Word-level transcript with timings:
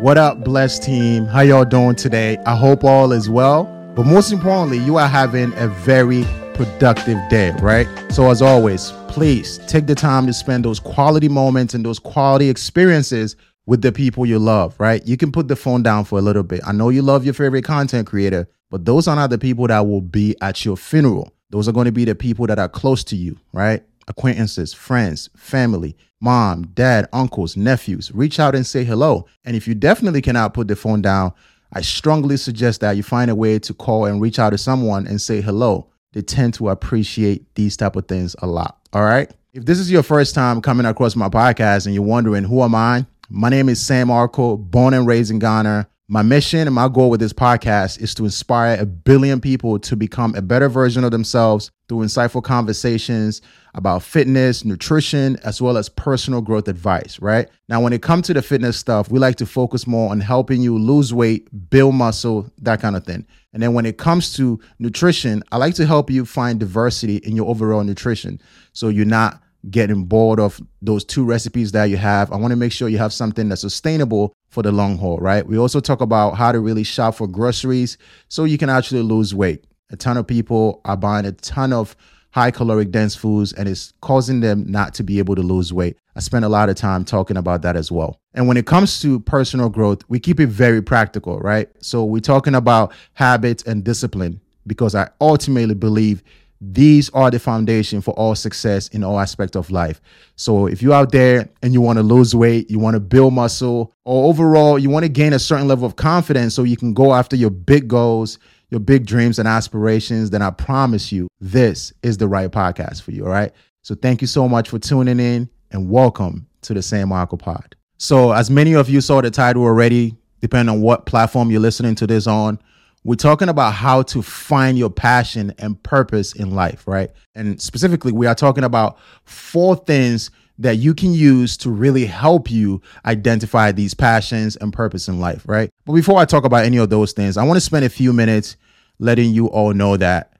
What 0.00 0.16
up, 0.16 0.42
blessed 0.42 0.82
team? 0.82 1.26
How 1.26 1.42
y'all 1.42 1.66
doing 1.66 1.94
today? 1.94 2.38
I 2.46 2.56
hope 2.56 2.84
all 2.84 3.12
is 3.12 3.28
well. 3.28 3.64
But 3.94 4.06
most 4.06 4.32
importantly, 4.32 4.78
you 4.78 4.96
are 4.96 5.06
having 5.06 5.52
a 5.56 5.68
very 5.68 6.24
productive 6.54 7.18
day, 7.28 7.50
right? 7.60 7.86
So, 8.10 8.30
as 8.30 8.40
always, 8.40 8.92
please 9.08 9.58
take 9.66 9.86
the 9.86 9.94
time 9.94 10.26
to 10.26 10.32
spend 10.32 10.64
those 10.64 10.80
quality 10.80 11.28
moments 11.28 11.74
and 11.74 11.84
those 11.84 11.98
quality 11.98 12.48
experiences 12.48 13.36
with 13.66 13.82
the 13.82 13.92
people 13.92 14.24
you 14.24 14.38
love, 14.38 14.74
right? 14.80 15.06
You 15.06 15.18
can 15.18 15.30
put 15.30 15.48
the 15.48 15.56
phone 15.56 15.82
down 15.82 16.06
for 16.06 16.18
a 16.18 16.22
little 16.22 16.44
bit. 16.44 16.62
I 16.66 16.72
know 16.72 16.88
you 16.88 17.02
love 17.02 17.26
your 17.26 17.34
favorite 17.34 17.66
content 17.66 18.06
creator, 18.06 18.48
but 18.70 18.86
those 18.86 19.06
are 19.06 19.16
not 19.16 19.28
the 19.28 19.36
people 19.36 19.66
that 19.66 19.86
will 19.86 20.00
be 20.00 20.34
at 20.40 20.64
your 20.64 20.78
funeral. 20.78 21.30
Those 21.50 21.68
are 21.68 21.72
going 21.72 21.84
to 21.84 21.92
be 21.92 22.06
the 22.06 22.14
people 22.14 22.46
that 22.46 22.58
are 22.58 22.70
close 22.70 23.04
to 23.04 23.16
you, 23.16 23.38
right? 23.52 23.82
Acquaintances, 24.08 24.72
friends, 24.72 25.28
family 25.36 25.94
mom, 26.20 26.66
dad, 26.74 27.08
uncles, 27.12 27.56
nephews. 27.56 28.12
Reach 28.12 28.38
out 28.38 28.54
and 28.54 28.66
say 28.66 28.84
hello. 28.84 29.26
And 29.44 29.56
if 29.56 29.66
you 29.66 29.74
definitely 29.74 30.22
cannot 30.22 30.54
put 30.54 30.68
the 30.68 30.76
phone 30.76 31.02
down, 31.02 31.32
I 31.72 31.80
strongly 31.82 32.36
suggest 32.36 32.80
that 32.80 32.96
you 32.96 33.02
find 33.02 33.30
a 33.30 33.34
way 33.34 33.58
to 33.60 33.74
call 33.74 34.04
and 34.06 34.20
reach 34.20 34.38
out 34.38 34.50
to 34.50 34.58
someone 34.58 35.06
and 35.06 35.20
say 35.20 35.40
hello. 35.40 35.88
They 36.12 36.22
tend 36.22 36.54
to 36.54 36.68
appreciate 36.68 37.54
these 37.54 37.76
type 37.76 37.96
of 37.96 38.08
things 38.08 38.34
a 38.40 38.46
lot. 38.46 38.78
All 38.92 39.04
right. 39.04 39.30
If 39.52 39.64
this 39.64 39.78
is 39.78 39.90
your 39.90 40.02
first 40.02 40.34
time 40.34 40.60
coming 40.60 40.86
across 40.86 41.16
my 41.16 41.28
podcast 41.28 41.86
and 41.86 41.94
you're 41.94 42.04
wondering 42.04 42.44
who 42.44 42.62
am 42.62 42.74
I, 42.74 43.06
my 43.28 43.48
name 43.48 43.68
is 43.68 43.80
Sam 43.80 44.08
Arkoh, 44.08 44.58
born 44.58 44.94
and 44.94 45.06
raised 45.06 45.30
in 45.30 45.38
Ghana. 45.38 45.88
My 46.12 46.22
mission 46.22 46.66
and 46.66 46.74
my 46.74 46.88
goal 46.88 47.08
with 47.08 47.20
this 47.20 47.32
podcast 47.32 48.00
is 48.00 48.16
to 48.16 48.24
inspire 48.24 48.76
a 48.80 48.84
billion 48.84 49.40
people 49.40 49.78
to 49.78 49.94
become 49.94 50.34
a 50.34 50.42
better 50.42 50.68
version 50.68 51.04
of 51.04 51.12
themselves 51.12 51.70
through 51.88 51.98
insightful 51.98 52.42
conversations 52.42 53.40
about 53.74 54.02
fitness, 54.02 54.64
nutrition, 54.64 55.36
as 55.44 55.62
well 55.62 55.76
as 55.76 55.88
personal 55.88 56.40
growth 56.40 56.66
advice, 56.66 57.20
right? 57.20 57.48
Now, 57.68 57.80
when 57.80 57.92
it 57.92 58.02
comes 58.02 58.26
to 58.26 58.34
the 58.34 58.42
fitness 58.42 58.76
stuff, 58.76 59.08
we 59.08 59.20
like 59.20 59.36
to 59.36 59.46
focus 59.46 59.86
more 59.86 60.10
on 60.10 60.18
helping 60.18 60.60
you 60.60 60.76
lose 60.76 61.14
weight, 61.14 61.48
build 61.70 61.94
muscle, 61.94 62.50
that 62.58 62.80
kind 62.80 62.96
of 62.96 63.04
thing. 63.04 63.24
And 63.52 63.62
then 63.62 63.72
when 63.72 63.86
it 63.86 63.96
comes 63.96 64.34
to 64.34 64.58
nutrition, 64.80 65.44
I 65.52 65.58
like 65.58 65.76
to 65.76 65.86
help 65.86 66.10
you 66.10 66.26
find 66.26 66.58
diversity 66.58 67.18
in 67.18 67.36
your 67.36 67.46
overall 67.46 67.84
nutrition. 67.84 68.40
So 68.72 68.88
you're 68.88 69.04
not 69.06 69.40
getting 69.68 70.04
bored 70.04 70.40
of 70.40 70.60
those 70.80 71.04
two 71.04 71.24
recipes 71.24 71.72
that 71.72 71.86
you 71.86 71.96
have. 71.96 72.32
I 72.32 72.36
want 72.36 72.52
to 72.52 72.56
make 72.56 72.72
sure 72.72 72.88
you 72.88 72.98
have 72.98 73.12
something 73.12 73.48
that's 73.48 73.60
sustainable 73.60 74.32
for 74.48 74.62
the 74.62 74.72
long 74.72 74.96
haul, 74.96 75.18
right? 75.18 75.46
We 75.46 75.58
also 75.58 75.80
talk 75.80 76.00
about 76.00 76.36
how 76.36 76.52
to 76.52 76.60
really 76.60 76.84
shop 76.84 77.16
for 77.16 77.26
groceries 77.26 77.98
so 78.28 78.44
you 78.44 78.58
can 78.58 78.70
actually 78.70 79.02
lose 79.02 79.34
weight. 79.34 79.64
A 79.90 79.96
ton 79.96 80.16
of 80.16 80.26
people 80.26 80.80
are 80.84 80.96
buying 80.96 81.26
a 81.26 81.32
ton 81.32 81.72
of 81.72 81.96
high 82.32 82.50
caloric 82.50 82.90
dense 82.90 83.14
foods 83.14 83.52
and 83.52 83.68
it's 83.68 83.92
causing 84.00 84.40
them 84.40 84.64
not 84.66 84.94
to 84.94 85.02
be 85.02 85.18
able 85.18 85.34
to 85.34 85.42
lose 85.42 85.72
weight. 85.72 85.96
I 86.14 86.20
spend 86.20 86.44
a 86.44 86.48
lot 86.48 86.68
of 86.68 86.76
time 86.76 87.04
talking 87.04 87.36
about 87.36 87.62
that 87.62 87.76
as 87.76 87.90
well. 87.90 88.18
And 88.34 88.46
when 88.46 88.56
it 88.56 88.66
comes 88.66 89.00
to 89.02 89.20
personal 89.20 89.68
growth, 89.68 90.02
we 90.08 90.20
keep 90.20 90.38
it 90.38 90.46
very 90.46 90.80
practical, 90.80 91.38
right? 91.40 91.68
So 91.80 92.04
we're 92.04 92.20
talking 92.20 92.54
about 92.54 92.92
habits 93.14 93.64
and 93.64 93.82
discipline 93.84 94.40
because 94.66 94.94
I 94.94 95.10
ultimately 95.20 95.74
believe 95.74 96.22
these 96.60 97.08
are 97.10 97.30
the 97.30 97.38
foundation 97.38 98.02
for 98.02 98.12
all 98.12 98.34
success 98.34 98.88
in 98.88 99.02
all 99.02 99.18
aspects 99.18 99.56
of 99.56 99.70
life. 99.70 100.00
So 100.36 100.66
if 100.66 100.82
you're 100.82 100.94
out 100.94 101.10
there 101.10 101.48
and 101.62 101.72
you 101.72 101.80
want 101.80 101.98
to 101.98 102.02
lose 102.02 102.34
weight, 102.34 102.70
you 102.70 102.78
want 102.78 102.94
to 102.94 103.00
build 103.00 103.32
muscle, 103.32 103.94
or 104.04 104.28
overall 104.28 104.78
you 104.78 104.90
want 104.90 105.04
to 105.04 105.08
gain 105.08 105.32
a 105.32 105.38
certain 105.38 105.68
level 105.68 105.86
of 105.86 105.96
confidence 105.96 106.54
so 106.54 106.62
you 106.64 106.76
can 106.76 106.92
go 106.92 107.14
after 107.14 107.34
your 107.34 107.50
big 107.50 107.88
goals, 107.88 108.38
your 108.68 108.80
big 108.80 109.06
dreams 109.06 109.38
and 109.38 109.48
aspirations, 109.48 110.30
then 110.30 110.42
I 110.42 110.50
promise 110.50 111.10
you 111.10 111.28
this 111.40 111.92
is 112.02 112.18
the 112.18 112.28
right 112.28 112.50
podcast 112.50 113.02
for 113.02 113.12
you. 113.12 113.24
All 113.24 113.32
right. 113.32 113.52
So 113.82 113.94
thank 113.94 114.20
you 114.20 114.26
so 114.26 114.46
much 114.46 114.68
for 114.68 114.78
tuning 114.78 115.18
in 115.18 115.48
and 115.70 115.90
welcome 115.90 116.46
to 116.62 116.74
the 116.74 116.82
Sam 116.82 117.08
Arkoh 117.08 117.38
Pod. 117.38 117.74
So 117.96 118.32
as 118.32 118.50
many 118.50 118.74
of 118.74 118.90
you 118.90 119.00
saw 119.00 119.22
the 119.22 119.30
title 119.30 119.62
already, 119.62 120.14
depending 120.40 120.74
on 120.74 120.82
what 120.82 121.06
platform 121.06 121.50
you're 121.50 121.60
listening 121.60 121.94
to 121.96 122.06
this 122.06 122.26
on, 122.26 122.58
we're 123.04 123.14
talking 123.14 123.48
about 123.48 123.72
how 123.72 124.02
to 124.02 124.22
find 124.22 124.78
your 124.78 124.90
passion 124.90 125.54
and 125.58 125.82
purpose 125.82 126.34
in 126.34 126.54
life, 126.54 126.86
right? 126.86 127.10
And 127.34 127.60
specifically, 127.60 128.12
we 128.12 128.26
are 128.26 128.34
talking 128.34 128.64
about 128.64 128.98
four 129.24 129.76
things 129.76 130.30
that 130.58 130.76
you 130.76 130.92
can 130.92 131.14
use 131.14 131.56
to 131.56 131.70
really 131.70 132.04
help 132.04 132.50
you 132.50 132.82
identify 133.06 133.72
these 133.72 133.94
passions 133.94 134.56
and 134.56 134.72
purpose 134.72 135.08
in 135.08 135.18
life, 135.18 135.42
right? 135.48 135.70
But 135.86 135.94
before 135.94 136.18
I 136.18 136.26
talk 136.26 136.44
about 136.44 136.66
any 136.66 136.76
of 136.76 136.90
those 136.90 137.12
things, 137.12 137.38
I 137.38 137.44
want 137.44 137.56
to 137.56 137.62
spend 137.62 137.86
a 137.86 137.90
few 137.90 138.12
minutes 138.12 138.56
letting 138.98 139.32
you 139.32 139.46
all 139.46 139.72
know 139.72 139.96
that 139.96 140.34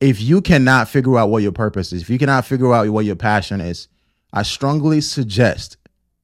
if 0.00 0.22
you 0.22 0.40
cannot 0.40 0.88
figure 0.88 1.18
out 1.18 1.28
what 1.28 1.42
your 1.42 1.52
purpose 1.52 1.92
is, 1.92 2.00
if 2.00 2.08
you 2.08 2.18
cannot 2.18 2.46
figure 2.46 2.72
out 2.72 2.88
what 2.88 3.04
your 3.04 3.16
passion 3.16 3.60
is, 3.60 3.88
I 4.32 4.42
strongly 4.42 5.02
suggest 5.02 5.76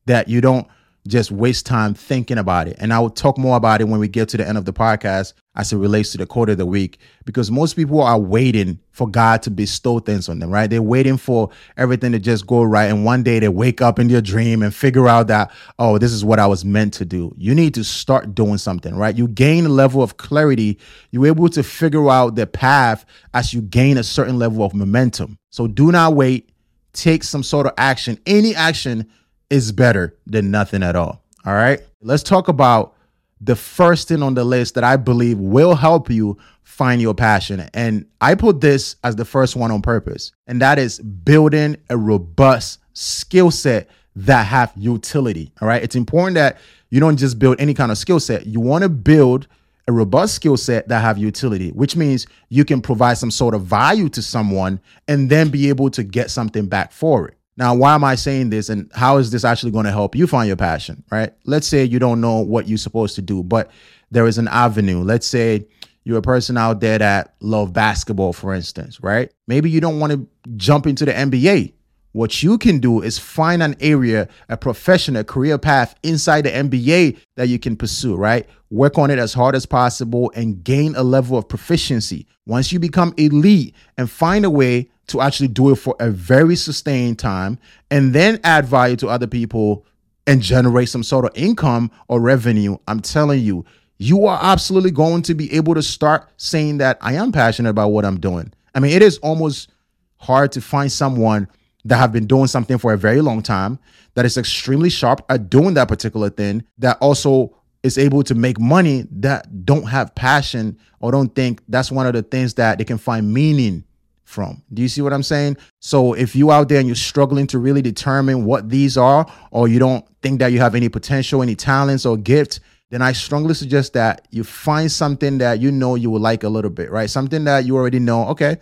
that 0.06 0.28
you 0.28 0.40
don't 0.40 0.66
just 1.06 1.30
waste 1.30 1.66
time 1.66 1.92
thinking 1.92 2.38
about 2.38 2.66
it. 2.66 2.76
And 2.78 2.92
I 2.92 2.98
will 2.98 3.10
talk 3.10 3.36
more 3.36 3.58
about 3.58 3.82
it 3.82 3.84
when 3.84 4.00
we 4.00 4.08
get 4.08 4.28
to 4.30 4.38
the 4.38 4.48
end 4.48 4.56
of 4.56 4.64
the 4.64 4.72
podcast 4.72 5.34
as 5.54 5.72
it 5.72 5.76
relates 5.76 6.12
to 6.12 6.18
the 6.18 6.26
quote 6.26 6.48
of 6.48 6.56
the 6.56 6.66
week, 6.66 6.98
because 7.26 7.50
most 7.50 7.74
people 7.74 8.00
are 8.00 8.18
waiting 8.18 8.80
for 8.90 9.06
God 9.06 9.42
to 9.42 9.50
bestow 9.50 9.98
things 9.98 10.28
on 10.28 10.38
them, 10.38 10.50
right? 10.50 10.68
They're 10.68 10.82
waiting 10.82 11.16
for 11.18 11.50
everything 11.76 12.12
to 12.12 12.18
just 12.18 12.46
go 12.46 12.62
right. 12.62 12.86
And 12.86 13.04
one 13.04 13.22
day 13.22 13.38
they 13.38 13.48
wake 13.48 13.82
up 13.82 13.98
in 13.98 14.08
their 14.08 14.22
dream 14.22 14.62
and 14.62 14.74
figure 14.74 15.06
out 15.06 15.26
that, 15.28 15.52
oh, 15.78 15.98
this 15.98 16.10
is 16.10 16.24
what 16.24 16.40
I 16.40 16.46
was 16.46 16.64
meant 16.64 16.94
to 16.94 17.04
do. 17.04 17.34
You 17.36 17.54
need 17.54 17.74
to 17.74 17.84
start 17.84 18.34
doing 18.34 18.58
something, 18.58 18.96
right? 18.96 19.14
You 19.14 19.28
gain 19.28 19.66
a 19.66 19.68
level 19.68 20.02
of 20.02 20.16
clarity. 20.16 20.78
You're 21.10 21.26
able 21.26 21.48
to 21.50 21.62
figure 21.62 22.08
out 22.08 22.34
the 22.34 22.46
path 22.46 23.04
as 23.34 23.52
you 23.52 23.60
gain 23.60 23.98
a 23.98 24.02
certain 24.02 24.38
level 24.38 24.64
of 24.64 24.74
momentum. 24.74 25.38
So 25.50 25.66
do 25.66 25.92
not 25.92 26.14
wait. 26.14 26.50
Take 26.94 27.24
some 27.24 27.42
sort 27.42 27.66
of 27.66 27.74
action. 27.76 28.18
Any 28.24 28.54
action 28.54 29.10
is 29.50 29.72
better 29.72 30.16
than 30.26 30.50
nothing 30.50 30.82
at 30.82 30.96
all. 30.96 31.22
All 31.44 31.54
right. 31.54 31.80
Let's 32.00 32.22
talk 32.22 32.48
about 32.48 32.94
the 33.40 33.56
first 33.56 34.08
thing 34.08 34.22
on 34.22 34.34
the 34.34 34.44
list 34.44 34.74
that 34.74 34.84
I 34.84 34.96
believe 34.96 35.38
will 35.38 35.74
help 35.74 36.10
you 36.10 36.38
find 36.62 37.00
your 37.00 37.14
passion. 37.14 37.68
And 37.74 38.06
I 38.20 38.34
put 38.34 38.60
this 38.60 38.96
as 39.04 39.16
the 39.16 39.24
first 39.24 39.54
one 39.54 39.70
on 39.70 39.82
purpose, 39.82 40.32
and 40.46 40.62
that 40.62 40.78
is 40.78 40.98
building 40.98 41.76
a 41.90 41.96
robust 41.96 42.80
skill 42.94 43.50
set 43.50 43.88
that 44.16 44.46
have 44.46 44.72
utility. 44.76 45.52
All 45.60 45.68
right. 45.68 45.82
It's 45.82 45.96
important 45.96 46.34
that 46.36 46.58
you 46.90 47.00
don't 47.00 47.16
just 47.16 47.38
build 47.38 47.60
any 47.60 47.74
kind 47.74 47.90
of 47.92 47.98
skill 47.98 48.20
set. 48.20 48.46
You 48.46 48.60
want 48.60 48.82
to 48.82 48.88
build 48.88 49.48
a 49.86 49.92
robust 49.92 50.34
skill 50.34 50.56
set 50.56 50.88
that 50.88 51.00
have 51.00 51.18
utility, 51.18 51.70
which 51.70 51.96
means 51.96 52.26
you 52.48 52.64
can 52.64 52.80
provide 52.80 53.18
some 53.18 53.30
sort 53.30 53.54
of 53.54 53.62
value 53.62 54.08
to 54.10 54.22
someone 54.22 54.80
and 55.08 55.28
then 55.28 55.50
be 55.50 55.68
able 55.68 55.90
to 55.90 56.02
get 56.02 56.30
something 56.30 56.66
back 56.66 56.92
for 56.92 57.28
it. 57.28 57.36
Now, 57.56 57.74
why 57.74 57.94
am 57.94 58.02
I 58.02 58.16
saying 58.16 58.50
this 58.50 58.68
and 58.68 58.90
how 58.94 59.18
is 59.18 59.30
this 59.30 59.44
actually 59.44 59.70
going 59.70 59.84
to 59.84 59.92
help 59.92 60.16
you 60.16 60.26
find 60.26 60.48
your 60.48 60.56
passion, 60.56 61.04
right? 61.10 61.32
Let's 61.44 61.66
say 61.66 61.84
you 61.84 61.98
don't 61.98 62.20
know 62.20 62.40
what 62.40 62.68
you're 62.68 62.78
supposed 62.78 63.14
to 63.16 63.22
do, 63.22 63.42
but 63.42 63.70
there 64.10 64.26
is 64.26 64.38
an 64.38 64.48
avenue. 64.48 65.02
Let's 65.02 65.26
say 65.26 65.66
you're 66.04 66.18
a 66.18 66.22
person 66.22 66.56
out 66.56 66.80
there 66.80 66.98
that 66.98 67.34
love 67.40 67.72
basketball, 67.72 68.32
for 68.32 68.54
instance, 68.54 69.00
right? 69.00 69.32
Maybe 69.46 69.70
you 69.70 69.80
don't 69.80 70.00
want 70.00 70.12
to 70.12 70.28
jump 70.56 70.86
into 70.86 71.04
the 71.04 71.12
NBA. 71.12 71.74
What 72.12 72.42
you 72.44 72.58
can 72.58 72.78
do 72.78 73.02
is 73.02 73.18
find 73.18 73.60
an 73.62 73.74
area, 73.80 74.28
a 74.48 74.56
profession, 74.56 75.16
a 75.16 75.24
career 75.24 75.58
path 75.58 75.96
inside 76.04 76.44
the 76.44 76.50
NBA 76.50 77.18
that 77.36 77.48
you 77.48 77.58
can 77.58 77.76
pursue, 77.76 78.14
right? 78.14 78.46
Work 78.70 78.98
on 78.98 79.10
it 79.10 79.18
as 79.18 79.34
hard 79.34 79.56
as 79.56 79.66
possible 79.66 80.30
and 80.36 80.62
gain 80.62 80.94
a 80.94 81.02
level 81.02 81.36
of 81.36 81.48
proficiency. 81.48 82.28
Once 82.46 82.70
you 82.70 82.78
become 82.78 83.14
elite 83.16 83.74
and 83.98 84.08
find 84.08 84.44
a 84.44 84.50
way 84.50 84.90
to 85.08 85.20
actually 85.20 85.48
do 85.48 85.70
it 85.70 85.76
for 85.76 85.94
a 86.00 86.10
very 86.10 86.56
sustained 86.56 87.18
time 87.18 87.58
and 87.90 88.14
then 88.14 88.40
add 88.44 88.66
value 88.66 88.96
to 88.96 89.08
other 89.08 89.26
people 89.26 89.84
and 90.26 90.40
generate 90.40 90.88
some 90.88 91.02
sort 91.02 91.24
of 91.24 91.30
income 91.34 91.90
or 92.08 92.20
revenue, 92.20 92.76
I'm 92.88 93.00
telling 93.00 93.42
you, 93.42 93.64
you 93.98 94.26
are 94.26 94.38
absolutely 94.42 94.90
going 94.90 95.22
to 95.22 95.34
be 95.34 95.52
able 95.52 95.74
to 95.74 95.82
start 95.82 96.28
saying 96.36 96.78
that 96.78 96.98
I 97.00 97.14
am 97.14 97.32
passionate 97.32 97.70
about 97.70 97.90
what 97.90 98.04
I'm 98.04 98.18
doing. 98.18 98.52
I 98.74 98.80
mean, 98.80 98.92
it 98.92 99.02
is 99.02 99.18
almost 99.18 99.70
hard 100.16 100.52
to 100.52 100.60
find 100.60 100.90
someone 100.90 101.48
that 101.84 101.98
have 101.98 102.12
been 102.12 102.26
doing 102.26 102.46
something 102.46 102.78
for 102.78 102.92
a 102.92 102.98
very 102.98 103.20
long 103.20 103.42
time 103.42 103.78
that 104.14 104.24
is 104.24 104.38
extremely 104.38 104.90
sharp 104.90 105.24
at 105.28 105.50
doing 105.50 105.74
that 105.74 105.88
particular 105.88 106.30
thing 106.30 106.64
that 106.78 106.96
also 107.00 107.54
is 107.82 107.98
able 107.98 108.22
to 108.22 108.34
make 108.34 108.58
money 108.58 109.06
that 109.10 109.66
don't 109.66 109.84
have 109.84 110.14
passion 110.14 110.78
or 111.00 111.12
don't 111.12 111.34
think 111.34 111.60
that's 111.68 111.92
one 111.92 112.06
of 112.06 112.14
the 112.14 112.22
things 112.22 112.54
that 112.54 112.78
they 112.78 112.84
can 112.84 112.96
find 112.96 113.32
meaning 113.32 113.83
from. 114.24 114.62
Do 114.72 114.82
you 114.82 114.88
see 114.88 115.02
what 115.02 115.12
I'm 115.12 115.22
saying? 115.22 115.56
So 115.80 116.14
if 116.14 116.34
you 116.34 116.50
out 116.50 116.68
there 116.68 116.78
and 116.78 116.88
you're 116.88 116.96
struggling 116.96 117.46
to 117.48 117.58
really 117.58 117.82
determine 117.82 118.44
what 118.44 118.68
these 118.68 118.96
are, 118.96 119.26
or 119.50 119.68
you 119.68 119.78
don't 119.78 120.04
think 120.22 120.40
that 120.40 120.52
you 120.52 120.58
have 120.58 120.74
any 120.74 120.88
potential, 120.88 121.42
any 121.42 121.54
talents 121.54 122.04
or 122.06 122.16
gifts, 122.16 122.60
then 122.90 123.02
I 123.02 123.12
strongly 123.12 123.54
suggest 123.54 123.92
that 123.94 124.26
you 124.30 124.44
find 124.44 124.90
something 124.90 125.38
that 125.38 125.60
you 125.60 125.72
know 125.72 125.94
you 125.94 126.10
will 126.10 126.20
like 126.20 126.44
a 126.44 126.48
little 126.48 126.70
bit, 126.70 126.90
right? 126.90 127.08
Something 127.08 127.44
that 127.44 127.64
you 127.64 127.76
already 127.76 127.98
know, 127.98 128.28
okay, 128.28 128.58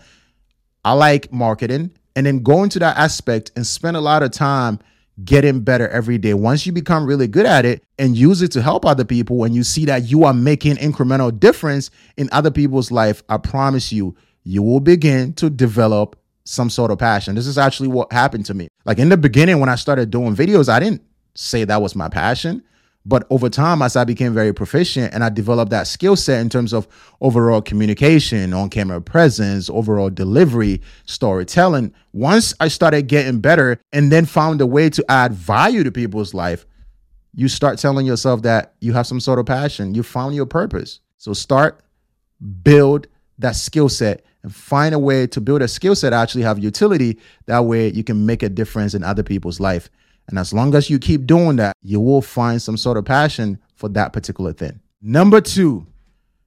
I 0.85 0.93
like 0.93 1.33
marketing. 1.33 1.93
And 2.15 2.27
then 2.27 2.41
go 2.41 2.63
into 2.63 2.79
that 2.79 2.97
aspect 2.99 3.53
and 3.57 3.67
spend 3.67 3.97
a 3.97 4.01
lot 4.01 4.23
of 4.23 4.31
time 4.31 4.79
getting 5.25 5.61
better 5.61 5.89
every 5.89 6.19
day. 6.19 6.35
Once 6.35 6.67
you 6.67 6.73
become 6.73 7.07
really 7.07 7.27
good 7.27 7.47
at 7.47 7.65
it 7.65 7.83
and 7.99 8.17
use 8.17 8.43
it 8.43 8.53
to 8.53 8.63
help 8.63 8.85
other 8.85 9.05
people, 9.05 9.45
and 9.45 9.55
you 9.55 9.63
see 9.63 9.85
that 9.87 10.05
you 10.05 10.25
are 10.25 10.35
making 10.35 10.77
incremental 10.77 11.39
difference 11.39 11.91
in 12.17 12.29
other 12.33 12.51
people's 12.51 12.91
life, 12.91 13.23
I 13.29 13.39
promise 13.39 13.93
you, 13.93 14.17
you 14.45 14.63
will 14.63 14.81
begin 14.81 15.33
to 15.35 15.51
develop 15.51 16.17
some 16.45 16.71
sort 16.71 16.91
of 16.91 16.99
passion. 16.99 17.35
This 17.35 17.47
is 17.47 17.59
actually 17.59 17.89
what 17.89 18.13
happened 18.13 18.47
to 18.47 18.55
me. 18.55 18.69
Like 18.85 18.99
in 18.99 19.09
the 19.09 19.17
beginning, 19.17 19.61
when 19.61 19.69
I 19.69 19.77
started 19.77 20.11
doing 20.11 20.35
videos, 20.35 20.69
I 20.69 20.81
didn't 20.81 21.03
say 21.35 21.65
that 21.65 21.81
was 21.81 21.95
my 21.95 22.09
passion, 22.09 22.63
But 23.05 23.27
over 23.31 23.49
time, 23.49 23.83
as 23.83 23.97
I 23.97 24.05
became 24.05 24.33
very 24.33 24.53
proficient 24.53 25.13
and 25.13 25.25
I 25.25 25.29
developed 25.29 25.71
that 25.71 25.87
skill 25.89 26.15
set 26.15 26.41
in 26.41 26.49
terms 26.49 26.73
of 26.73 26.87
overall 27.21 27.61
communication, 27.61 28.53
on 28.53 28.69
camera 28.69 29.01
presence, 29.01 29.69
overall 29.69 30.09
delivery, 30.11 30.81
storytelling, 31.05 31.93
once 32.13 32.55
I 32.61 32.69
started 32.69 33.09
getting 33.09 33.41
better 33.41 33.81
and 33.93 34.13
then 34.13 34.25
found 34.25 34.61
a 34.61 34.67
way 34.67 34.89
to 34.91 35.05
add 35.11 35.33
value 35.33 35.83
to 35.83 35.91
people's 35.91 36.33
life, 36.33 36.65
you 37.35 37.49
start 37.49 37.79
telling 37.79 38.07
yourself 38.07 38.43
that 38.43 38.75
you 38.81 38.93
have 38.93 39.07
some 39.07 39.21
sort 39.21 39.39
of 39.39 39.47
passion. 39.47 39.95
You 39.95 40.03
found 40.03 40.35
your 40.35 40.47
purpose. 40.47 41.01
So 41.19 41.33
start, 41.33 41.83
build 42.63 43.09
that 43.43 43.57
skill 43.57 43.89
set 43.89 44.25
and 44.43 44.55
find 44.55 44.95
a 44.95 44.99
way 44.99 45.27
to 45.29 45.41
build 45.41 45.63
a 45.63 45.69
skill 45.69 45.95
set 45.95 46.13
actually 46.13 46.43
have 46.43 46.59
utility. 46.59 47.19
That 47.47 47.61
way 47.61 47.91
you 47.91 48.05
can 48.05 48.27
make 48.27 48.43
a 48.43 48.49
difference 48.49 48.95
in 48.95 49.05
other 49.05 49.23
people's 49.23 49.61
life. 49.61 49.89
And 50.29 50.39
as 50.39 50.53
long 50.53 50.75
as 50.75 50.89
you 50.89 50.99
keep 50.99 51.27
doing 51.27 51.57
that, 51.57 51.77
you 51.83 52.01
will 52.01 52.23
find 52.23 52.61
some 52.61 52.77
sort 52.77 52.97
of 52.97 53.05
passion 53.05 53.59
for 53.75 53.89
that 53.91 54.13
particular 54.13 54.53
thing. 54.53 54.81
Number 55.01 55.41
two 55.41 55.87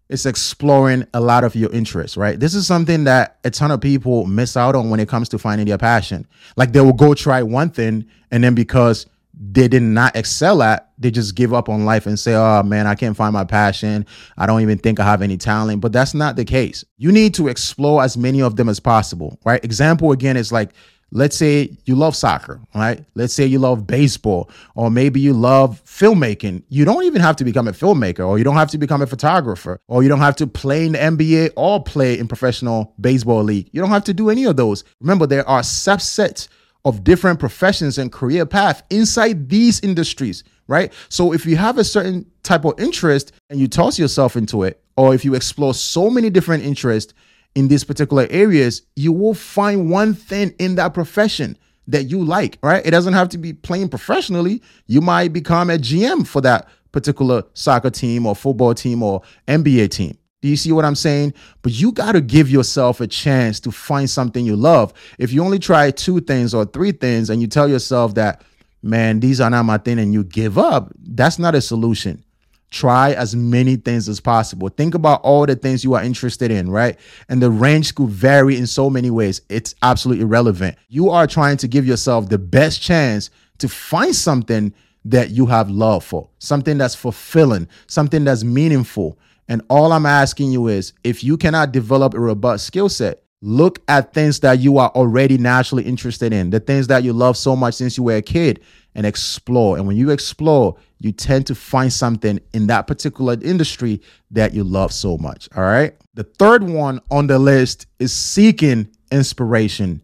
is 0.07 0.25
exploring 0.25 1.05
a 1.13 1.19
lot 1.19 1.43
of 1.43 1.55
your 1.55 1.71
interests, 1.71 2.15
right? 2.15 2.39
This 2.39 2.53
is 2.53 2.67
something 2.67 3.05
that 3.05 3.39
a 3.43 3.49
ton 3.49 3.71
of 3.71 3.81
people 3.81 4.25
miss 4.25 4.55
out 4.55 4.75
on 4.75 4.89
when 4.89 4.99
it 4.99 5.09
comes 5.09 5.29
to 5.29 5.39
finding 5.39 5.67
their 5.67 5.77
passion. 5.77 6.27
Like 6.55 6.71
they 6.71 6.81
will 6.81 6.93
go 6.93 7.13
try 7.13 7.41
one 7.41 7.69
thing, 7.69 8.05
and 8.31 8.43
then 8.43 8.55
because 8.55 9.07
they 9.37 9.67
did 9.67 9.83
not 9.83 10.15
excel 10.15 10.61
at, 10.61 10.91
they 10.97 11.11
just 11.11 11.35
give 11.35 11.53
up 11.53 11.67
on 11.67 11.85
life 11.85 12.05
and 12.05 12.17
say, 12.17 12.35
oh 12.35 12.63
man, 12.63 12.87
I 12.87 12.95
can't 12.95 13.17
find 13.17 13.33
my 13.33 13.43
passion. 13.43 14.05
I 14.37 14.45
don't 14.45 14.61
even 14.61 14.77
think 14.77 14.99
I 14.99 15.03
have 15.03 15.21
any 15.21 15.37
talent. 15.37 15.81
But 15.81 15.91
that's 15.91 16.13
not 16.13 16.35
the 16.35 16.45
case. 16.45 16.85
You 16.97 17.11
need 17.11 17.33
to 17.35 17.47
explore 17.47 18.03
as 18.03 18.17
many 18.17 18.41
of 18.41 18.55
them 18.55 18.69
as 18.69 18.79
possible, 18.79 19.37
right? 19.43 19.63
Example 19.63 20.11
again 20.11 20.37
is 20.37 20.51
like, 20.51 20.71
let's 21.11 21.35
say 21.37 21.75
you 21.85 21.95
love 21.95 22.15
soccer, 22.15 22.61
right? 22.73 23.03
Let's 23.15 23.33
say 23.33 23.45
you 23.45 23.59
love 23.59 23.85
baseball, 23.85 24.49
or 24.73 24.89
maybe 24.89 25.19
you 25.19 25.33
love 25.33 25.83
filmmaking. 25.85 26.63
You 26.69 26.85
don't 26.85 27.03
even 27.03 27.21
have 27.21 27.35
to 27.37 27.43
become 27.43 27.67
a 27.67 27.71
filmmaker, 27.71 28.27
or 28.27 28.37
you 28.37 28.43
don't 28.43 28.55
have 28.55 28.71
to 28.71 28.77
become 28.77 29.01
a 29.01 29.07
photographer, 29.07 29.79
or 29.87 30.03
you 30.03 30.09
don't 30.09 30.19
have 30.19 30.35
to 30.37 30.47
play 30.47 30.85
in 30.85 30.93
the 30.93 30.99
NBA 30.99 31.51
or 31.55 31.83
play 31.83 32.17
in 32.17 32.27
professional 32.27 32.93
baseball 32.99 33.43
league. 33.43 33.69
You 33.71 33.81
don't 33.81 33.91
have 33.91 34.03
to 34.05 34.13
do 34.13 34.29
any 34.29 34.45
of 34.45 34.55
those. 34.55 34.83
Remember, 35.01 35.27
there 35.27 35.47
are 35.47 35.61
subsets 35.61 36.47
of 36.85 37.03
different 37.03 37.39
professions 37.39 37.97
and 37.97 38.11
career 38.11 38.45
path 38.45 38.83
inside 38.89 39.49
these 39.49 39.79
industries, 39.81 40.43
right? 40.67 40.93
So 41.09 41.33
if 41.33 41.45
you 41.45 41.57
have 41.57 41.77
a 41.77 41.83
certain 41.83 42.25
type 42.43 42.63
of 42.63 42.79
interest 42.79 43.33
and 43.49 43.59
you 43.59 43.67
toss 43.67 43.99
yourself 43.99 44.37
into 44.37 44.63
it, 44.63 44.81
or 44.95 45.13
if 45.13 45.25
you 45.25 45.35
explore 45.35 45.73
so 45.73 46.09
many 46.09 46.29
different 46.29 46.63
interests 46.63 47.13
in 47.55 47.67
these 47.67 47.83
particular 47.83 48.27
areas, 48.29 48.83
you 48.95 49.11
will 49.11 49.33
find 49.33 49.89
one 49.89 50.13
thing 50.13 50.53
in 50.59 50.75
that 50.75 50.93
profession 50.93 51.57
that 51.87 52.03
you 52.03 52.23
like, 52.23 52.57
right? 52.63 52.85
It 52.85 52.91
doesn't 52.91 53.13
have 53.13 53.29
to 53.29 53.37
be 53.37 53.53
playing 53.53 53.89
professionally. 53.89 54.61
You 54.87 55.01
might 55.01 55.33
become 55.33 55.69
a 55.69 55.77
GM 55.77 56.25
for 56.27 56.41
that 56.41 56.69
particular 56.91 57.43
soccer 57.53 57.89
team 57.89 58.25
or 58.25 58.35
football 58.35 58.73
team 58.73 59.03
or 59.03 59.21
NBA 59.47 59.89
team. 59.89 60.17
Do 60.45 60.51
you 60.51 60.57
see 60.57 60.71
what 60.71 60.85
I'm 60.85 60.93
saying? 60.93 61.33
But 61.63 61.71
you 61.71 61.91
got 61.91 62.11
to 62.11 62.21
give 62.21 62.51
yourself 62.51 63.01
a 63.01 63.07
chance 63.07 63.59
to 63.61 63.71
find 63.71 64.07
something 64.07 64.45
you 64.45 64.55
love. 64.55 64.93
If 65.17 65.33
you 65.33 65.43
only 65.43 65.57
try 65.57 65.89
two 65.89 66.21
things 66.21 66.53
or 66.53 66.65
three 66.65 66.91
things 66.91 67.31
and 67.31 67.41
you 67.41 67.47
tell 67.47 67.67
yourself 67.67 68.13
that, 68.13 68.43
man, 68.83 69.21
these 69.21 69.41
are 69.41 69.49
not 69.49 69.63
my 69.63 69.79
thing 69.79 69.97
and 69.97 70.13
you 70.13 70.23
give 70.23 70.59
up, 70.59 70.93
that's 70.99 71.39
not 71.39 71.55
a 71.55 71.61
solution. 71.61 72.23
Try 72.69 73.13
as 73.13 73.35
many 73.35 73.75
things 73.75 74.07
as 74.07 74.19
possible. 74.19 74.69
Think 74.69 74.93
about 74.93 75.21
all 75.23 75.47
the 75.47 75.55
things 75.55 75.83
you 75.83 75.95
are 75.95 76.03
interested 76.03 76.51
in, 76.51 76.69
right? 76.69 76.99
And 77.27 77.41
the 77.41 77.49
range 77.49 77.95
could 77.95 78.09
vary 78.09 78.55
in 78.55 78.67
so 78.67 78.87
many 78.87 79.09
ways. 79.09 79.41
It's 79.49 79.73
absolutely 79.81 80.25
irrelevant. 80.25 80.77
You 80.89 81.09
are 81.09 81.25
trying 81.25 81.57
to 81.57 81.67
give 81.67 81.87
yourself 81.87 82.29
the 82.29 82.37
best 82.37 82.83
chance 82.83 83.31
to 83.57 83.67
find 83.67 84.15
something 84.15 84.75
that 85.05 85.31
you 85.31 85.47
have 85.47 85.71
love 85.71 86.03
for, 86.03 86.29
something 86.37 86.77
that's 86.77 86.93
fulfilling, 86.93 87.67
something 87.87 88.23
that's 88.23 88.43
meaningful. 88.43 89.17
And 89.47 89.61
all 89.69 89.91
I'm 89.91 90.05
asking 90.05 90.51
you 90.51 90.67
is 90.67 90.93
if 91.03 91.23
you 91.23 91.37
cannot 91.37 91.71
develop 91.71 92.13
a 92.13 92.19
robust 92.19 92.65
skill 92.65 92.89
set, 92.89 93.23
look 93.41 93.79
at 93.87 94.13
things 94.13 94.39
that 94.39 94.59
you 94.59 94.77
are 94.77 94.89
already 94.89 95.37
naturally 95.37 95.83
interested 95.83 96.33
in, 96.33 96.49
the 96.49 96.59
things 96.59 96.87
that 96.87 97.03
you 97.03 97.13
love 97.13 97.37
so 97.37 97.55
much 97.55 97.75
since 97.75 97.97
you 97.97 98.03
were 98.03 98.15
a 98.15 98.21
kid, 98.21 98.61
and 98.95 99.05
explore. 99.05 99.77
And 99.77 99.85
when 99.85 99.97
you 99.97 100.09
explore, 100.09 100.77
you 100.99 101.11
tend 101.11 101.45
to 101.47 101.55
find 101.55 101.91
something 101.91 102.39
in 102.53 102.67
that 102.67 102.87
particular 102.87 103.37
industry 103.41 104.01
that 104.31 104.53
you 104.53 104.63
love 104.63 104.91
so 104.93 105.17
much. 105.17 105.49
All 105.55 105.63
right. 105.63 105.93
The 106.13 106.23
third 106.23 106.63
one 106.63 107.01
on 107.11 107.27
the 107.27 107.37
list 107.37 107.87
is 107.99 108.13
seeking 108.13 108.89
inspiration. 109.11 110.01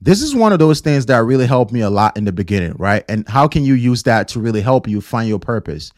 This 0.00 0.22
is 0.22 0.34
one 0.34 0.52
of 0.52 0.58
those 0.60 0.80
things 0.80 1.06
that 1.06 1.18
really 1.18 1.46
helped 1.46 1.72
me 1.72 1.80
a 1.80 1.90
lot 1.90 2.16
in 2.16 2.24
the 2.24 2.32
beginning, 2.32 2.74
right? 2.78 3.04
And 3.08 3.26
how 3.28 3.48
can 3.48 3.64
you 3.64 3.74
use 3.74 4.04
that 4.04 4.28
to 4.28 4.40
really 4.40 4.60
help 4.60 4.86
you 4.86 5.00
find 5.00 5.28
your 5.28 5.40
purpose? 5.40 5.90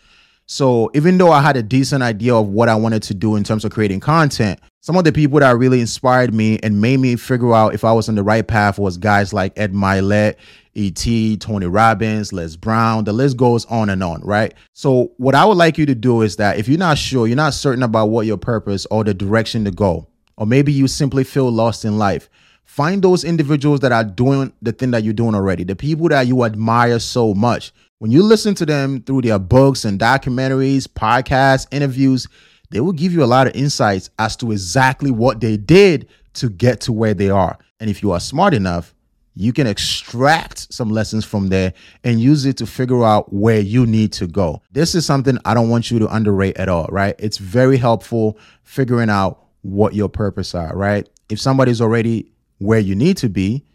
So 0.52 0.91
even 0.94 1.17
though 1.17 1.31
I 1.31 1.43
had 1.43 1.56
a 1.56 1.62
decent 1.62 2.02
idea 2.02 2.35
of 2.35 2.49
what 2.49 2.69
I 2.69 2.75
wanted 2.75 3.05
to 3.05 3.14
do 3.14 3.37
in 3.37 3.44
terms 3.44 3.64
of 3.64 3.70
creating 3.70 4.00
content, 4.00 4.58
some 4.81 4.97
of 4.97 5.05
the 5.05 5.12
people 5.12 5.38
that 5.38 5.56
really 5.56 5.81
inspired 5.81 6.35
me 6.35 6.58
and 6.64 6.81
made 6.81 6.99
me 6.99 7.14
figure 7.14 7.55
out 7.55 7.73
if 7.73 7.85
I 7.85 7.93
was 7.93 8.08
on 8.08 8.17
the 8.17 8.25
right 8.25 8.44
path 8.44 8.76
was 8.76 8.97
guys 8.97 9.32
like 9.32 9.56
Ed 9.56 9.73
Mylett, 9.73 10.35
E.T., 10.75 11.37
Tony 11.37 11.67
Robbins, 11.67 12.32
Les 12.32 12.56
Brown, 12.56 13.05
the 13.05 13.12
list 13.12 13.37
goes 13.37 13.64
on 13.67 13.91
and 13.91 14.02
on, 14.02 14.23
right? 14.23 14.52
So 14.73 15.12
what 15.19 15.37
I 15.37 15.44
would 15.44 15.56
like 15.56 15.79
you 15.79 15.87
to 15.87 15.94
do 15.94 16.23
is 16.23 16.35
that 16.37 16.58
if 16.58 16.67
you're 16.67 16.79
not 16.79 16.99
sure, 16.99 17.29
you're 17.29 17.37
not 17.37 17.55
certain 17.55 17.85
about 17.85 18.06
what 18.06 18.26
your 18.26 18.37
purpose 18.37 18.87
or 18.91 19.05
the 19.05 19.14
direction 19.14 19.64
to 19.67 19.70
go, 19.70 20.08
or 20.37 20.49
maybe 20.49 20.73
you 20.73 20.88
simply 20.88 21.23
feel 21.23 21.49
lost 21.49 21.85
in 21.85 21.97
life, 21.97 22.29
find 22.64 23.02
those 23.02 23.23
individuals 23.23 23.79
that 23.81 23.93
are 23.93 24.02
doing 24.02 24.52
the 24.62 24.73
thing 24.73 24.91
that 24.91 25.05
you're 25.05 25.14
doing 25.14 25.37
already, 25.37 25.62
the 25.62 25.76
people 25.76 26.08
that 26.08 26.26
you 26.26 26.43
admire 26.43 26.99
so 26.99 27.35
much 27.35 27.73
when 28.00 28.11
you 28.11 28.23
listen 28.23 28.55
to 28.55 28.64
them 28.64 29.02
through 29.02 29.20
their 29.20 29.38
books 29.38 29.85
and 29.85 30.00
documentaries, 30.00 30.88
podcasts, 30.88 31.67
interviews, 31.70 32.26
they 32.70 32.81
will 32.81 32.93
give 32.93 33.12
you 33.12 33.23
a 33.23 33.26
lot 33.26 33.47
of 33.47 33.55
insights 33.55 34.08
as 34.19 34.37
to 34.37 34.52
exactly 34.52 35.11
what 35.11 35.41
they 35.41 35.58
did 35.58 36.08
to 36.32 36.49
get 36.49 36.81
to 36.81 36.94
where 36.94 37.12
they 37.12 37.29
are. 37.29 37.58
And 37.79 37.91
if 37.91 38.02
you 38.02 38.12
are 38.12 38.20
smart 38.20 38.55
enough, 38.55 38.94
you 39.35 39.52
can 39.52 39.67
extract 39.67 40.73
some 40.73 40.88
lessons 40.88 41.26
from 41.26 41.49
there 41.49 41.75
and 42.02 42.19
use 42.19 42.47
it 42.47 42.56
to 42.56 42.67
figure 42.67 43.05
out 43.05 43.35
where 43.35 43.61
you 43.61 43.85
need 43.85 44.14
to 44.14 44.26
go. 44.26 44.62
This 44.73 44.94
is 44.94 45.05
something 45.05 45.37
I 45.44 45.52
don't 45.52 45.69
want 45.69 45.91
you 45.91 45.99
to 45.99 46.08
underrate 46.08 46.56
at 46.56 46.70
all, 46.70 46.87
right? 46.91 47.14
It's 47.19 47.37
very 47.37 47.76
helpful 47.76 48.38
figuring 48.62 49.11
out 49.11 49.44
what 49.61 49.94
your 49.94 50.08
purpose 50.08 50.55
are, 50.55 50.75
right? 50.75 51.06
If 51.29 51.38
somebody's 51.38 51.82
already 51.82 52.32
where 52.61 52.81
you 52.81 52.94
need 52.94 53.19
to 53.19 53.29
be, 53.29 53.67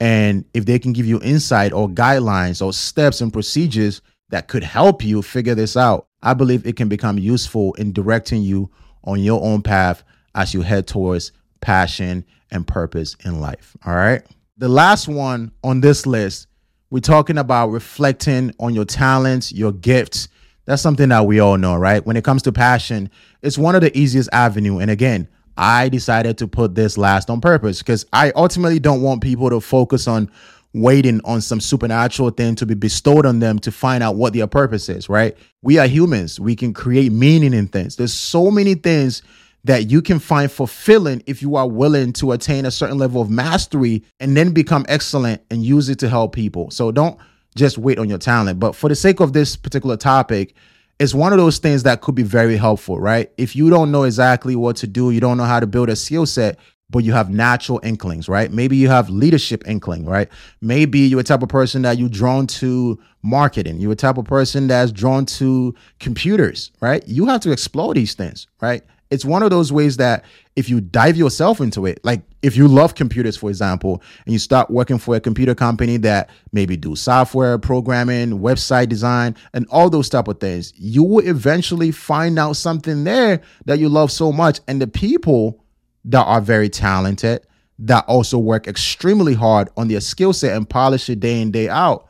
and 0.00 0.46
if 0.54 0.64
they 0.64 0.78
can 0.78 0.94
give 0.94 1.06
you 1.06 1.20
insight 1.22 1.72
or 1.72 1.88
guidelines 1.88 2.64
or 2.64 2.72
steps 2.72 3.20
and 3.20 3.32
procedures 3.32 4.00
that 4.30 4.48
could 4.48 4.64
help 4.64 5.04
you 5.04 5.20
figure 5.20 5.54
this 5.54 5.76
out, 5.76 6.08
I 6.22 6.32
believe 6.34 6.66
it 6.66 6.76
can 6.76 6.88
become 6.88 7.18
useful 7.18 7.74
in 7.74 7.92
directing 7.92 8.42
you 8.42 8.70
on 9.04 9.20
your 9.20 9.42
own 9.44 9.62
path 9.62 10.02
as 10.34 10.54
you 10.54 10.62
head 10.62 10.86
towards 10.86 11.32
passion 11.60 12.24
and 12.50 12.66
purpose 12.66 13.14
in 13.24 13.40
life. 13.40 13.76
All 13.84 13.94
right. 13.94 14.22
The 14.56 14.68
last 14.68 15.06
one 15.06 15.52
on 15.62 15.80
this 15.80 16.06
list, 16.06 16.46
we're 16.90 17.00
talking 17.00 17.38
about 17.38 17.68
reflecting 17.68 18.52
on 18.58 18.74
your 18.74 18.84
talents, 18.84 19.52
your 19.52 19.72
gifts. 19.72 20.28
That's 20.64 20.82
something 20.82 21.08
that 21.10 21.26
we 21.26 21.40
all 21.40 21.58
know, 21.58 21.76
right? 21.76 22.04
When 22.04 22.16
it 22.16 22.24
comes 22.24 22.42
to 22.42 22.52
passion, 22.52 23.10
it's 23.42 23.58
one 23.58 23.74
of 23.74 23.80
the 23.80 23.96
easiest 23.96 24.28
avenue. 24.32 24.78
And 24.78 24.90
again, 24.90 25.28
I 25.56 25.88
decided 25.88 26.38
to 26.38 26.48
put 26.48 26.74
this 26.74 26.96
last 26.96 27.30
on 27.30 27.40
purpose 27.40 27.78
because 27.78 28.06
I 28.12 28.32
ultimately 28.32 28.78
don't 28.78 29.02
want 29.02 29.22
people 29.22 29.50
to 29.50 29.60
focus 29.60 30.08
on 30.08 30.30
waiting 30.72 31.20
on 31.24 31.40
some 31.40 31.60
supernatural 31.60 32.30
thing 32.30 32.54
to 32.54 32.66
be 32.66 32.74
bestowed 32.74 33.26
on 33.26 33.40
them 33.40 33.58
to 33.58 33.72
find 33.72 34.02
out 34.02 34.16
what 34.16 34.32
their 34.32 34.46
purpose 34.46 34.88
is, 34.88 35.08
right? 35.08 35.36
We 35.62 35.78
are 35.78 35.86
humans. 35.86 36.38
We 36.38 36.54
can 36.54 36.72
create 36.72 37.10
meaning 37.12 37.52
in 37.52 37.66
things. 37.66 37.96
There's 37.96 38.12
so 38.12 38.50
many 38.50 38.74
things 38.74 39.22
that 39.64 39.90
you 39.90 40.00
can 40.00 40.18
find 40.18 40.50
fulfilling 40.50 41.22
if 41.26 41.42
you 41.42 41.56
are 41.56 41.68
willing 41.68 42.12
to 42.14 42.32
attain 42.32 42.64
a 42.64 42.70
certain 42.70 42.98
level 42.98 43.20
of 43.20 43.30
mastery 43.30 44.04
and 44.18 44.36
then 44.36 44.52
become 44.52 44.86
excellent 44.88 45.42
and 45.50 45.64
use 45.64 45.88
it 45.88 45.98
to 45.98 46.08
help 46.08 46.34
people. 46.34 46.70
So 46.70 46.92
don't 46.92 47.18
just 47.56 47.76
wait 47.76 47.98
on 47.98 48.08
your 48.08 48.18
talent. 48.18 48.58
But 48.58 48.74
for 48.74 48.88
the 48.88 48.94
sake 48.94 49.20
of 49.20 49.32
this 49.32 49.56
particular 49.56 49.96
topic, 49.96 50.54
it's 51.00 51.14
one 51.14 51.32
of 51.32 51.38
those 51.38 51.58
things 51.58 51.82
that 51.84 52.02
could 52.02 52.14
be 52.14 52.22
very 52.22 52.58
helpful, 52.58 53.00
right? 53.00 53.32
If 53.38 53.56
you 53.56 53.70
don't 53.70 53.90
know 53.90 54.04
exactly 54.04 54.54
what 54.54 54.76
to 54.76 54.86
do, 54.86 55.10
you 55.10 55.18
don't 55.18 55.38
know 55.38 55.44
how 55.44 55.58
to 55.58 55.66
build 55.66 55.88
a 55.88 55.96
skill 55.96 56.26
set, 56.26 56.58
but 56.90 57.04
you 57.04 57.12
have 57.14 57.30
natural 57.30 57.80
inklings, 57.82 58.28
right? 58.28 58.52
Maybe 58.52 58.76
you 58.76 58.88
have 58.88 59.08
leadership 59.08 59.66
inkling, 59.66 60.04
right? 60.04 60.28
Maybe 60.60 60.98
you're 60.98 61.20
a 61.20 61.24
type 61.24 61.42
of 61.42 61.48
person 61.48 61.80
that 61.82 61.96
you're 61.96 62.10
drawn 62.10 62.46
to 62.48 62.98
marketing. 63.22 63.80
You're 63.80 63.92
a 63.92 63.96
type 63.96 64.18
of 64.18 64.26
person 64.26 64.66
that's 64.66 64.92
drawn 64.92 65.24
to 65.26 65.74
computers, 66.00 66.70
right? 66.82 67.02
You 67.08 67.24
have 67.26 67.40
to 67.42 67.50
explore 67.50 67.94
these 67.94 68.12
things, 68.12 68.46
right? 68.60 68.82
It's 69.10 69.24
one 69.24 69.42
of 69.42 69.50
those 69.50 69.72
ways 69.72 69.96
that 69.96 70.24
if 70.54 70.68
you 70.68 70.80
dive 70.80 71.16
yourself 71.16 71.60
into 71.60 71.84
it, 71.86 72.00
like 72.04 72.22
if 72.42 72.56
you 72.56 72.68
love 72.68 72.94
computers, 72.94 73.36
for 73.36 73.50
example, 73.50 74.02
and 74.24 74.32
you 74.32 74.38
start 74.38 74.70
working 74.70 74.98
for 74.98 75.16
a 75.16 75.20
computer 75.20 75.54
company 75.54 75.96
that 75.98 76.30
maybe 76.52 76.76
do 76.76 76.94
software 76.94 77.58
programming, 77.58 78.38
website 78.38 78.88
design, 78.88 79.34
and 79.52 79.66
all 79.70 79.90
those 79.90 80.08
type 80.08 80.28
of 80.28 80.38
things, 80.38 80.72
you 80.76 81.02
will 81.02 81.26
eventually 81.26 81.90
find 81.90 82.38
out 82.38 82.54
something 82.54 83.04
there 83.04 83.40
that 83.64 83.78
you 83.78 83.88
love 83.88 84.12
so 84.12 84.30
much. 84.30 84.60
And 84.68 84.80
the 84.80 84.86
people 84.86 85.64
that 86.04 86.24
are 86.24 86.40
very 86.40 86.68
talented, 86.68 87.44
that 87.80 88.04
also 88.06 88.38
work 88.38 88.68
extremely 88.68 89.34
hard 89.34 89.70
on 89.76 89.88
their 89.88 90.00
skill 90.00 90.34
set 90.34 90.54
and 90.54 90.68
polish 90.68 91.08
it 91.08 91.18
day 91.18 91.40
in, 91.40 91.50
day 91.50 91.68
out. 91.68 92.06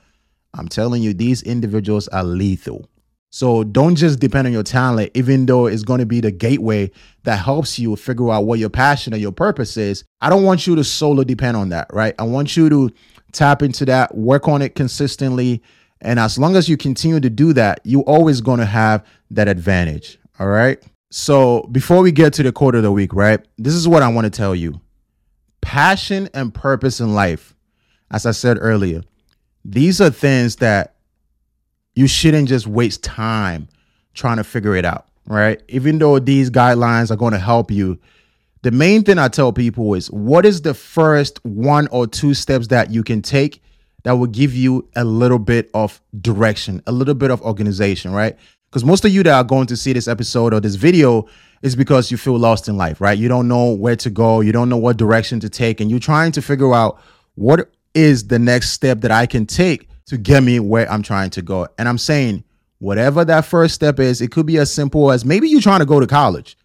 I'm 0.53 0.69
telling 0.69 1.01
you, 1.01 1.15
these 1.15 1.43
individuals 1.43 2.09
are 2.09 2.25
lethal. 2.25 2.90
So 3.31 3.63
don't 3.63 3.95
just 3.95 4.19
depend 4.19 4.49
on 4.49 4.53
your 4.53 4.65
talent, 4.65 5.13
even 5.15 5.47
though 5.47 5.67
it's 5.67 5.85
going 5.85 6.01
to 6.01 6.07
be 6.07 6.21
the 6.21 6.33
gateway 6.33 6.91
that 7.23 7.37
helps 7.37 7.79
you 7.79 7.95
figure 7.95 8.31
out 8.31 8.45
what 8.45 8.59
your 8.59 8.71
passion 8.71 9.15
or 9.15 9.19
your 9.19 9.31
purpose 9.33 9.77
is. 9.77 10.05
I 10.21 10.29
don't 10.29 10.43
want 10.43 10.67
you 10.67 10.75
to 10.75 10.83
solo 10.83 11.23
depend 11.23 11.57
on 11.57 11.69
that, 11.69 11.89
right? 11.93 12.15
I 12.19 12.25
want 12.25 12.57
you 12.57 12.69
to 12.69 12.91
tap 13.33 13.63
into 13.63 13.85
that, 13.87 14.17
work 14.17 14.49
on 14.49 14.63
it 14.63 14.75
consistently. 14.75 15.63
And 16.01 16.19
as 16.19 16.39
long 16.39 16.57
as 16.57 16.69
you 16.69 16.77
continue 16.77 17.21
to 17.21 17.31
do 17.31 17.53
that, 17.53 17.81
you're 17.85 18.03
always 18.03 18.41
going 18.41 18.59
to 18.59 18.67
have 18.67 19.07
that 19.31 19.47
advantage. 19.47 20.19
All 20.41 20.49
right. 20.49 20.83
So 21.13 21.69
before 21.71 22.03
we 22.03 22.11
get 22.11 22.33
to 22.35 22.43
the 22.43 22.51
quote 22.51 22.75
of 22.75 22.83
the 22.83 22.91
week, 22.91 23.15
right? 23.15 23.41
This 23.59 23.75
is 23.75 23.87
what 23.87 24.03
I 24.03 24.09
want 24.09 24.25
to 24.25 24.31
tell 24.31 24.55
you 24.55 24.81
passion 25.61 26.29
and 26.35 26.53
purpose 26.53 26.99
in 27.01 27.15
life, 27.15 27.55
as 28.11 28.27
I 28.27 28.33
said 28.33 28.59
earlier, 28.61 29.03
these 29.65 30.01
are 30.01 30.11
things 30.11 30.57
that 30.57 30.95
you 31.95 32.07
shouldn't 32.07 32.49
just 32.49 32.67
waste 32.67 33.03
time 33.03 33.69
trying 34.15 34.37
to 34.37 34.45
figure 34.45 34.77
it 34.77 34.85
out, 34.85 35.07
right? 35.27 35.63
Even 35.69 35.99
though 35.99 36.19
these 36.19 36.51
guidelines 36.51 37.11
are 37.11 37.17
going 37.17 37.33
to 37.33 37.39
help 37.39 37.71
you, 37.71 37.99
the 38.63 38.71
main 38.71 39.03
thing 39.05 39.19
I 39.19 39.29
tell 39.29 39.53
people 39.53 39.95
is 39.95 40.11
what 40.11 40.45
is 40.45 40.63
the 40.63 40.75
first 40.75 41.45
one 41.45 41.89
or 41.89 42.07
two 42.07 42.35
steps 42.35 42.67
that 42.69 42.91
you 42.91 43.03
can 43.03 43.23
take 43.23 43.63
that 44.05 44.13
will 44.13 44.27
give 44.27 44.55
you 44.55 44.89
a 44.97 45.05
little 45.05 45.39
bit 45.39 45.71
of 45.75 46.01
direction, 46.21 46.83
a 46.87 46.93
little 46.93 47.15
bit 47.15 47.31
of 47.31 47.43
organization, 47.43 48.13
right? 48.13 48.37
Because 48.71 48.85
most 48.85 49.05
of 49.05 49.11
you 49.11 49.23
that 49.25 49.33
are 49.33 49.45
going 49.45 49.67
to 49.67 49.77
see 49.77 49.93
this 49.93 50.09
episode 50.09 50.55
or 50.55 50.61
this 50.61 50.77
video 50.77 51.27
is 51.63 51.75
because 51.75 52.11
you 52.11 52.17
feel 52.17 52.39
lost 52.39 52.69
in 52.69 52.77
life, 52.77 53.01
right? 53.01 53.19
You 53.19 53.29
don't 53.29 53.49
know 53.49 53.73
where 53.73 53.97
to 53.97 54.11
go, 54.11 54.41
you 54.41 54.53
don't 54.53 54.69
know 54.69 54.77
what 54.77 54.97
direction 54.97 55.41
to 55.41 55.51
take, 55.51 55.81
and 55.81 55.91
you're 55.91 56.01
trying 56.01 56.33
to 56.33 56.43
figure 56.43 56.73
out 56.73 57.01
what 57.35 57.71
is 57.95 58.29
the 58.29 58.39
next 58.39 58.71
step 58.71 59.01
that 59.01 59.11
I 59.11 59.27
can 59.27 59.45
take 59.45 59.90
to 60.11 60.19
get 60.19 60.43
me 60.43 60.59
where 60.59 60.91
I'm 60.91 61.05
trying 61.05 61.31
to 61.31 61.41
go. 61.41 61.69
And 61.79 61.89
I'm 61.89 61.97
saying, 61.97 62.43
whatever 62.81 63.25
that 63.25 63.45
first 63.45 63.77
step 63.77 64.01
is, 64.01 64.21
it 64.21 64.33
could 64.33 64.45
be 64.45 64.59
as 64.59 64.75
simple 64.75 65.13
as 65.13 65.25
maybe 65.25 65.49
you're 65.49 65.61
trying 65.61 65.79
to 65.79 65.87
go 65.87 66.01
to 66.01 66.07
college. 66.09 66.59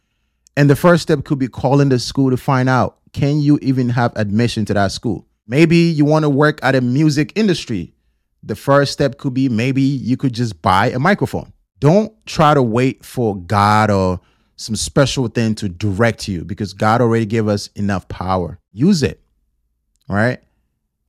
And 0.57 0.67
the 0.67 0.75
first 0.75 1.03
step 1.03 1.23
could 1.25 1.37
be 1.37 1.47
calling 1.47 1.89
the 1.89 1.99
school 1.99 2.31
to 2.31 2.37
find 2.37 2.67
out 2.67 2.97
can 3.13 3.39
you 3.39 3.59
even 3.61 3.89
have 3.89 4.13
admission 4.15 4.65
to 4.65 4.73
that 4.73 4.91
school? 4.91 5.27
Maybe 5.45 5.77
you 5.77 6.05
want 6.05 6.23
to 6.23 6.29
work 6.29 6.57
at 6.63 6.73
a 6.73 6.81
music 6.81 7.33
industry. 7.35 7.93
The 8.41 8.55
first 8.55 8.91
step 8.91 9.19
could 9.19 9.35
be 9.35 9.47
maybe 9.47 9.83
you 9.83 10.17
could 10.17 10.33
just 10.33 10.59
buy 10.63 10.89
a 10.89 10.97
microphone. 10.97 11.53
Don't 11.79 12.11
try 12.25 12.55
to 12.55 12.63
wait 12.63 13.05
for 13.05 13.35
God 13.35 13.91
or 13.91 14.19
some 14.55 14.75
special 14.75 15.27
thing 15.27 15.53
to 15.55 15.69
direct 15.69 16.27
you 16.27 16.43
because 16.45 16.73
God 16.73 16.99
already 16.99 17.27
gave 17.27 17.47
us 17.47 17.67
enough 17.75 18.07
power. 18.07 18.57
Use 18.73 19.03
it. 19.03 19.21
Right 20.09 20.41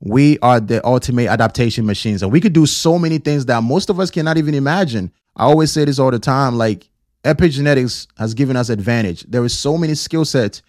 we 0.01 0.39
are 0.41 0.61
the 0.61 0.85
ultimate 0.87 1.29
adaptation 1.29 1.87
machines 1.87 2.23
and 2.23 2.31
we 2.31 2.41
could 2.41 2.53
do 2.53 2.67
so 2.67 2.99
many 2.99 3.19
things 3.19 3.47
that 3.47 3.63
most 3.63 3.89
of 3.89 3.99
us 3.99 4.11
cannot 4.11 4.37
even 4.37 4.55
imagine. 4.55 5.11
I 5.37 5.45
always 5.45 5.73
say 5.73 5.85
this 5.85 5.99
all 5.99 6.11
the 6.11 6.19
time 6.19 6.57
like 6.57 6.89
epigenetics 7.25 8.07
has 8.19 8.35
given 8.35 8.57
us 8.57 8.69
advantage. 8.69 9.23
There 9.23 9.45
is 9.45 9.57
so 9.57 9.79
many 9.79 9.95
skill 9.95 10.25
sets 10.25 10.63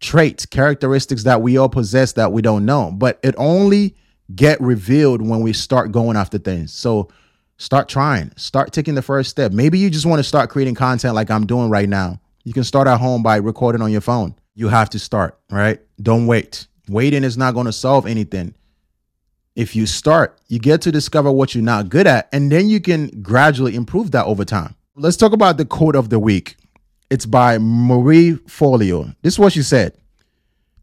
traits 0.00 0.46
characteristics 0.46 1.22
that 1.24 1.42
we 1.42 1.56
all 1.56 1.68
possess 1.68 2.14
that 2.14 2.32
we 2.32 2.42
don't 2.42 2.64
know 2.64 2.90
but 2.92 3.20
it 3.22 3.34
only 3.38 3.94
get 4.34 4.60
revealed 4.60 5.22
when 5.22 5.40
we 5.40 5.52
start 5.52 5.92
going 5.92 6.16
after 6.16 6.38
things. 6.38 6.72
So 6.72 7.08
start 7.58 7.88
trying. 7.88 8.32
Start 8.36 8.72
taking 8.72 8.94
the 8.94 9.02
first 9.02 9.30
step. 9.30 9.52
Maybe 9.52 9.78
you 9.78 9.90
just 9.90 10.06
want 10.06 10.18
to 10.18 10.24
start 10.24 10.50
creating 10.50 10.74
content 10.74 11.14
like 11.14 11.30
i'm 11.30 11.46
doing 11.46 11.68
right 11.68 11.88
now. 11.88 12.20
You 12.44 12.54
can 12.54 12.64
start 12.64 12.88
at 12.88 12.98
home 12.98 13.22
by 13.22 13.36
recording 13.36 13.82
on 13.82 13.92
your 13.92 14.00
phone. 14.00 14.34
You 14.54 14.68
have 14.68 14.88
to 14.90 14.98
start 14.98 15.38
right? 15.50 15.78
Don't 16.00 16.26
wait. 16.26 16.66
Waiting 16.88 17.22
is 17.22 17.36
not 17.36 17.52
going 17.54 17.66
to 17.66 17.72
solve 17.72 18.06
anything 18.06 18.54
if 19.54 19.76
you 19.76 19.86
start, 19.86 20.38
you 20.48 20.58
get 20.58 20.80
to 20.82 20.92
discover 20.92 21.30
what 21.30 21.54
you're 21.54 21.64
not 21.64 21.88
good 21.88 22.06
at, 22.06 22.28
and 22.32 22.50
then 22.50 22.68
you 22.68 22.80
can 22.80 23.08
gradually 23.22 23.74
improve 23.74 24.10
that 24.12 24.26
over 24.26 24.44
time. 24.44 24.74
Let's 24.94 25.16
talk 25.16 25.32
about 25.32 25.56
the 25.56 25.64
quote 25.64 25.96
of 25.96 26.10
the 26.10 26.18
week. 26.18 26.56
It's 27.10 27.26
by 27.26 27.58
Marie 27.58 28.32
Forleo. 28.46 29.14
This 29.22 29.34
is 29.34 29.38
what 29.38 29.52
she 29.52 29.62
said 29.62 29.96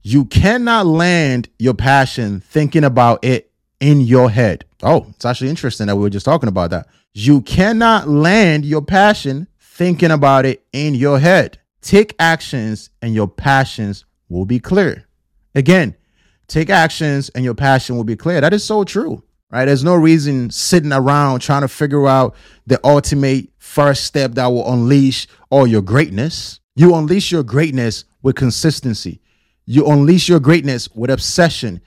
You 0.04 0.26
cannot 0.26 0.86
land 0.86 1.50
your 1.58 1.74
passion 1.74 2.42
thinking 2.42 2.84
about 2.84 3.24
it 3.24 3.52
in 3.80 4.02
your 4.02 4.30
head. 4.30 4.66
Oh, 4.84 5.08
it's 5.10 5.26
actually 5.26 5.50
interesting 5.50 5.88
that 5.88 5.96
we 5.96 6.04
were 6.04 6.10
just 6.10 6.26
talking 6.26 6.50
about 6.50 6.70
that. 6.70 6.88
You 7.14 7.42
cannot 7.42 8.08
land 8.08 8.66
your 8.66 8.82
passion 8.82 9.48
thinking 9.60 10.12
about 10.12 10.46
it 10.46 10.64
in 10.74 10.94
your 10.94 11.20
head. 11.20 11.58
Take 11.82 12.14
actions, 12.20 12.90
and 13.02 13.14
your 13.14 13.28
passions 13.28 14.06
will 14.28 14.46
be 14.46 14.60
clear. 14.60 15.06
Again, 15.56 15.96
take 16.50 16.70
actions 16.70 17.30
and 17.30 17.46
your 17.46 17.54
passion 17.54 17.96
will 17.96 18.04
be 18.04 18.16
clear. 18.16 18.42
That 18.42 18.54
is 18.54 18.64
so 18.64 18.84
true, 18.84 19.24
right? 19.52 19.66
There's 19.66 19.84
no 19.84 19.96
reason 19.96 20.50
sitting 20.50 20.92
around 20.92 21.40
trying 21.40 21.62
to 21.62 21.68
figure 21.68 22.08
out 22.08 22.36
the 22.68 22.80
ultimate 22.84 23.50
first 23.58 24.04
step 24.04 24.34
that 24.34 24.48
will 24.48 24.72
unleash 24.72 25.28
all 25.50 25.66
your 25.66 25.82
greatness. 25.82 26.60
You 26.76 26.96
unleash 26.96 27.32
your 27.32 27.44
greatness 27.44 28.06
with 28.22 28.36
consistency. 28.36 29.22
You 29.66 29.86
unleash 29.88 30.28
your 30.28 30.40
greatness 30.40 30.90
with 30.96 31.12
obsession. 31.12 31.82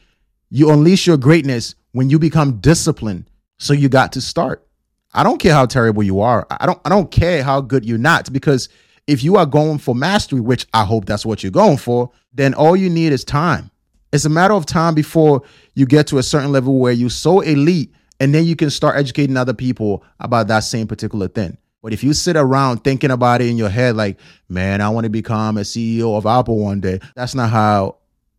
You 0.51 0.71
unleash 0.71 1.07
your 1.07 1.17
greatness 1.17 1.75
when 1.93 2.11
you 2.11 2.19
become 2.19 2.59
disciplined. 2.59 3.29
So 3.59 3.73
you 3.73 3.89
got 3.89 4.13
to 4.13 4.21
start. 4.21 4.67
I 5.15 5.23
don't 5.23 5.39
care 5.39 5.53
how 5.53 5.67
terrible 5.67 6.03
you 6.03 6.21
are. 6.21 6.47
I 6.51 6.67
don't 6.67 6.81
I 6.85 6.89
don't 6.89 7.11
care 7.11 7.43
how 7.43 7.61
good 7.61 7.85
you're 7.85 7.99
not 7.99 8.33
because 8.33 8.69
if 9.07 9.23
you 9.23 9.37
are 9.37 9.47
going 9.47 9.79
for 9.79 9.95
mastery, 9.95 10.41
which 10.41 10.67
I 10.73 10.85
hope 10.85 11.05
that's 11.05 11.27
what 11.27 11.43
you're 11.43 11.53
going 11.53 11.77
for, 11.77 12.11
then 12.33 12.55
all 12.55 12.77
you 12.77 12.89
need 12.89 13.13
is 13.13 13.25
time. 13.25 13.71
It's 14.13 14.27
a 14.27 14.31
matter 14.31 14.53
of 14.53 14.67
time 14.67 14.95
before 14.95 15.43
you 15.75 15.87
get 15.87 16.07
to 16.09 16.19
a 16.19 16.23
certain 16.23 16.53
level 16.53 16.79
where 16.79 16.93
you're 16.93 17.09
so 17.09 17.41
elite 17.41 17.95
and 18.21 18.35
then 18.35 18.45
you 18.45 18.55
can 18.55 18.69
start 18.69 18.97
educating 18.97 19.39
other 19.39 19.55
people 19.55 20.05
about 20.21 20.49
that 20.49 20.61
same 20.61 20.87
particular 20.87 21.29
thing. 21.29 21.57
But 21.83 21.95
if 21.95 22.05
you 22.05 22.13
sit 22.13 22.37
around 22.37 22.85
thinking 22.85 23.11
about 23.11 23.41
it 23.41 23.49
in 23.49 23.57
your 23.57 23.71
head, 23.71 23.97
like, 23.97 24.21
man, 24.51 24.83
I 24.83 24.91
want 24.91 25.05
to 25.05 25.11
become 25.11 25.57
a 25.57 25.63
CEO 25.63 26.17
of 26.17 26.27
Apple 26.27 26.59
one 26.59 26.81
day, 26.81 27.01
that's 27.17 27.35
not 27.35 27.49
how 27.49 27.97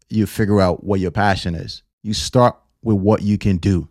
you 0.09 0.27
figure 0.27 0.61
out 0.61 0.83
what 0.83 0.99
your 0.99 1.11
passion 1.11 1.55
is. 1.55 1.81
You 2.03 2.13
start 2.13 2.55
with 2.83 2.97
what 2.97 3.23
you 3.23 3.39
can 3.39 3.57
do. 3.57 3.89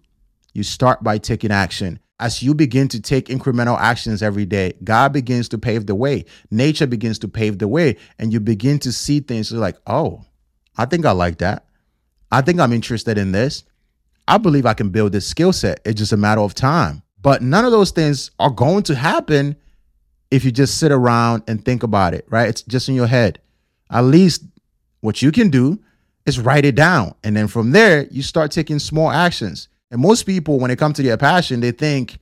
You 0.55 0.63
start 0.63 1.03
by 1.03 1.19
taking 1.19 1.51
action. 1.51 1.99
As 2.21 2.45
you 2.45 2.55
begin 2.55 2.87
to 2.89 3.01
take 3.01 3.27
incremental 3.27 3.77
actions 3.79 4.23
every 4.23 4.47
day, 4.47 4.75
God 4.85 5.13
begins 5.13 5.49
to 5.49 5.59
pave 5.59 5.87
the 5.87 5.97
way. 5.97 6.27
Nature 6.51 6.87
begins 6.87 7.19
to 7.19 7.29
pave 7.29 7.59
the 7.59 7.67
way. 7.67 7.97
And 8.21 8.33
you 8.33 8.39
begin 8.39 8.79
to 8.81 8.93
see 8.93 9.19
things 9.19 9.51
like, 9.51 9.77
oh, 9.89 10.25
I 10.77 10.85
think 10.87 11.05
I 11.05 11.11
like 11.11 11.39
that. 11.39 11.67
I 12.33 12.41
think 12.41 12.59
I'm 12.59 12.73
interested 12.73 13.19
in 13.19 13.31
this. 13.31 13.63
I 14.27 14.39
believe 14.39 14.67
I 14.67 14.75
can 14.75 14.89
build 14.89 15.13
this 15.13 15.27
skill 15.27 15.53
set. 15.53 15.81
It's 15.85 15.99
just 15.99 16.13
a 16.13 16.17
matter 16.17 16.41
of 16.41 16.55
time. 16.55 17.03
But 17.21 17.43
none 17.43 17.65
of 17.65 17.73
those 17.73 17.91
things 17.91 18.31
are 18.39 18.51
going 18.51 18.83
to 18.85 18.95
happen 18.95 19.57
if 20.31 20.45
you 20.45 20.51
just 20.51 20.79
sit 20.79 20.91
around 20.91 21.43
and 21.47 21.63
think 21.63 21.83
about 21.83 22.15
it, 22.15 22.27
right? 22.31 22.49
It's 22.49 22.63
just 22.63 22.89
in 22.89 22.95
your 22.95 23.07
head. 23.07 23.39
At 23.91 24.05
least 24.05 24.45
what 25.03 25.21
you 25.21 25.31
can 25.31 25.51
do 25.51 25.79
is 26.25 26.41
write 26.41 26.65
it 26.65 26.75
down. 26.75 27.15
And 27.23 27.37
then 27.37 27.49
from 27.49 27.73
there, 27.73 28.07
you 28.11 28.23
start 28.23 28.51
taking 28.51 28.79
small 28.79 29.11
actions. 29.11 29.69
And 29.91 30.01
most 30.01 30.25
people, 30.25 30.59
when 30.59 30.71
it 30.71 30.79
comes 30.79 30.97
to 30.97 31.03
their 31.03 31.19
passion, 31.19 31.61
they 31.61 31.73
think 31.73 32.19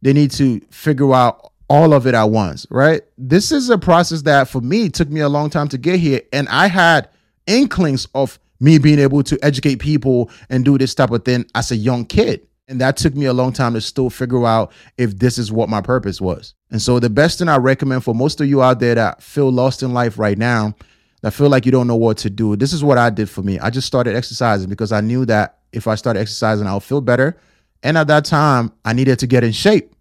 they 0.00 0.12
need 0.12 0.30
to 0.32 0.60
figure 0.70 1.12
out 1.12 1.52
all 1.68 1.92
of 1.92 2.06
it 2.06 2.14
at 2.14 2.24
once, 2.24 2.66
right? 2.70 3.02
This 3.18 3.50
is 3.50 3.68
a 3.68 3.78
process 3.78 4.22
that 4.22 4.48
for 4.48 4.60
me 4.60 4.88
took 4.88 5.08
me 5.08 5.20
a 5.20 5.28
long 5.28 5.50
time 5.50 5.68
to 5.68 5.78
get 5.78 5.98
here. 5.98 6.22
And 6.32 6.48
I 6.48 6.68
had 6.68 7.08
inklings 7.46 8.06
of 8.14 8.38
me 8.60 8.78
being 8.78 8.98
able 8.98 9.22
to 9.24 9.38
educate 9.42 9.76
people 9.76 10.30
and 10.48 10.64
do 10.64 10.78
this 10.78 10.94
type 10.94 11.10
of 11.10 11.24
thing 11.24 11.46
as 11.54 11.70
a 11.70 11.76
young 11.76 12.04
kid. 12.04 12.46
And 12.68 12.80
that 12.80 12.96
took 12.96 13.16
me 13.16 13.24
a 13.24 13.32
long 13.32 13.52
time 13.52 13.74
to 13.74 13.80
still 13.80 14.10
figure 14.10 14.46
out 14.46 14.70
if 14.96 15.18
this 15.18 15.38
is 15.38 15.50
what 15.50 15.68
my 15.68 15.80
purpose 15.80 16.20
was. 16.20 16.54
And 16.70 16.80
so, 16.80 17.00
the 17.00 17.10
best 17.10 17.40
thing 17.40 17.48
I 17.48 17.56
recommend 17.56 18.04
for 18.04 18.14
most 18.14 18.40
of 18.40 18.46
you 18.46 18.62
out 18.62 18.78
there 18.78 18.94
that 18.94 19.22
feel 19.22 19.50
lost 19.50 19.82
in 19.82 19.92
life 19.92 20.20
right 20.20 20.38
now, 20.38 20.76
that 21.22 21.32
feel 21.32 21.48
like 21.48 21.66
you 21.66 21.72
don't 21.72 21.88
know 21.88 21.96
what 21.96 22.18
to 22.18 22.30
do, 22.30 22.54
this 22.54 22.72
is 22.72 22.84
what 22.84 22.96
I 22.96 23.10
did 23.10 23.28
for 23.28 23.42
me. 23.42 23.58
I 23.58 23.70
just 23.70 23.88
started 23.88 24.14
exercising 24.14 24.68
because 24.68 24.92
I 24.92 25.00
knew 25.00 25.24
that 25.26 25.58
if 25.72 25.88
I 25.88 25.96
started 25.96 26.20
exercising, 26.20 26.68
I'll 26.68 26.78
feel 26.78 27.00
better. 27.00 27.36
And 27.82 27.98
at 27.98 28.06
that 28.06 28.24
time, 28.24 28.72
I 28.84 28.92
needed 28.92 29.18
to 29.18 29.26
get 29.26 29.42
in 29.42 29.50
shape. 29.50 29.92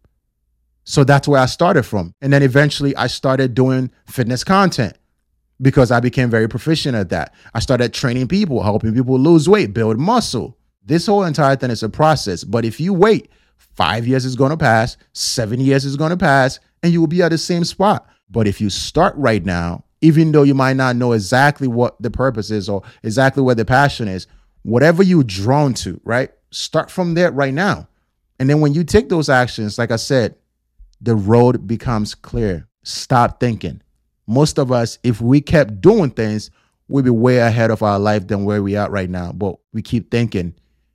So 0.84 1.04
that's 1.04 1.28
where 1.28 1.42
I 1.42 1.48
started 1.48 1.84
from. 1.84 2.14
And 2.22 2.32
then 2.32 2.44
eventually, 2.44 2.96
I 2.96 3.08
started 3.08 3.56
doing 3.56 3.90
fitness 4.06 4.44
content 4.44 4.96
because 5.62 5.92
I 5.92 6.00
became 6.00 6.30
very 6.30 6.48
proficient 6.48 6.96
at 6.96 7.10
that. 7.10 7.34
I 7.54 7.60
started 7.60 7.94
training 7.94 8.28
people, 8.28 8.64
helping 8.64 8.94
people 8.94 9.20
lose 9.20 9.50
weight, 9.50 9.74
build 9.74 10.00
muscle. 10.00 10.58
This 10.86 11.06
whole 11.06 11.24
entire 11.24 11.56
thing 11.56 11.72
is 11.72 11.84
a 11.84 11.90
process. 11.90 12.44
But 12.44 12.66
if 12.66 12.80
you 12.80 12.94
wait, 12.94 13.30
five 13.58 14.08
years 14.08 14.26
is 14.26 14.36
going 14.36 14.52
to 14.52 14.58
pass, 14.58 14.98
seven 15.14 15.60
years 15.60 15.86
is 15.86 15.98
going 15.98 16.12
to 16.12 16.18
pass, 16.18 16.60
and 16.82 16.94
you 16.94 17.00
will 17.00 17.08
be 17.08 17.22
at 17.22 17.30
the 17.30 17.38
same 17.38 17.64
spot. 17.64 18.08
But 18.30 18.48
if 18.48 18.62
you 18.62 18.70
start 18.70 19.16
right 19.18 19.44
now, 19.44 19.84
even 20.02 20.32
though 20.32 20.44
you 20.44 20.54
might 20.54 20.78
not 20.78 20.96
know 20.96 21.12
exactly 21.12 21.68
what 21.68 22.02
the 22.02 22.12
purpose 22.12 22.52
is 22.52 22.70
or 22.70 22.84
exactly 23.04 23.44
what 23.44 23.58
the 23.58 23.66
passion 23.66 24.08
is, 24.08 24.28
whatever 24.64 25.04
you're 25.04 25.24
drawn 25.24 25.74
to, 25.74 26.00
right? 26.04 26.32
Start 26.52 26.90
from 26.90 27.16
there 27.16 27.32
right 27.32 27.54
now. 27.54 27.88
And 28.40 28.50
then 28.50 28.62
when 28.62 28.74
you 28.74 28.86
take 28.86 29.10
those 29.10 29.30
actions, 29.30 29.78
like 29.78 29.92
I 29.92 29.98
said, 29.98 30.36
the 31.02 31.16
road 31.16 31.68
becomes 31.68 32.16
clear. 32.16 32.68
Stop 32.84 33.40
thinking 33.40 33.82
most 34.30 34.60
of 34.60 34.72
us, 34.72 35.00
if 35.04 35.20
we 35.20 35.42
kept 35.42 35.82
doing 35.82 36.12
things, 36.12 36.52
we'd 36.88 37.04
be 37.04 37.10
way 37.10 37.40
ahead 37.40 37.72
of 37.72 37.82
our 37.82 37.98
life 37.98 38.28
than 38.28 38.46
where 38.46 38.62
we 38.62 38.76
are 38.76 38.90
right 38.90 39.10
now. 39.10 39.32
But 39.32 39.56
we 39.74 39.82
keep 39.82 40.12
thinking 40.12 40.54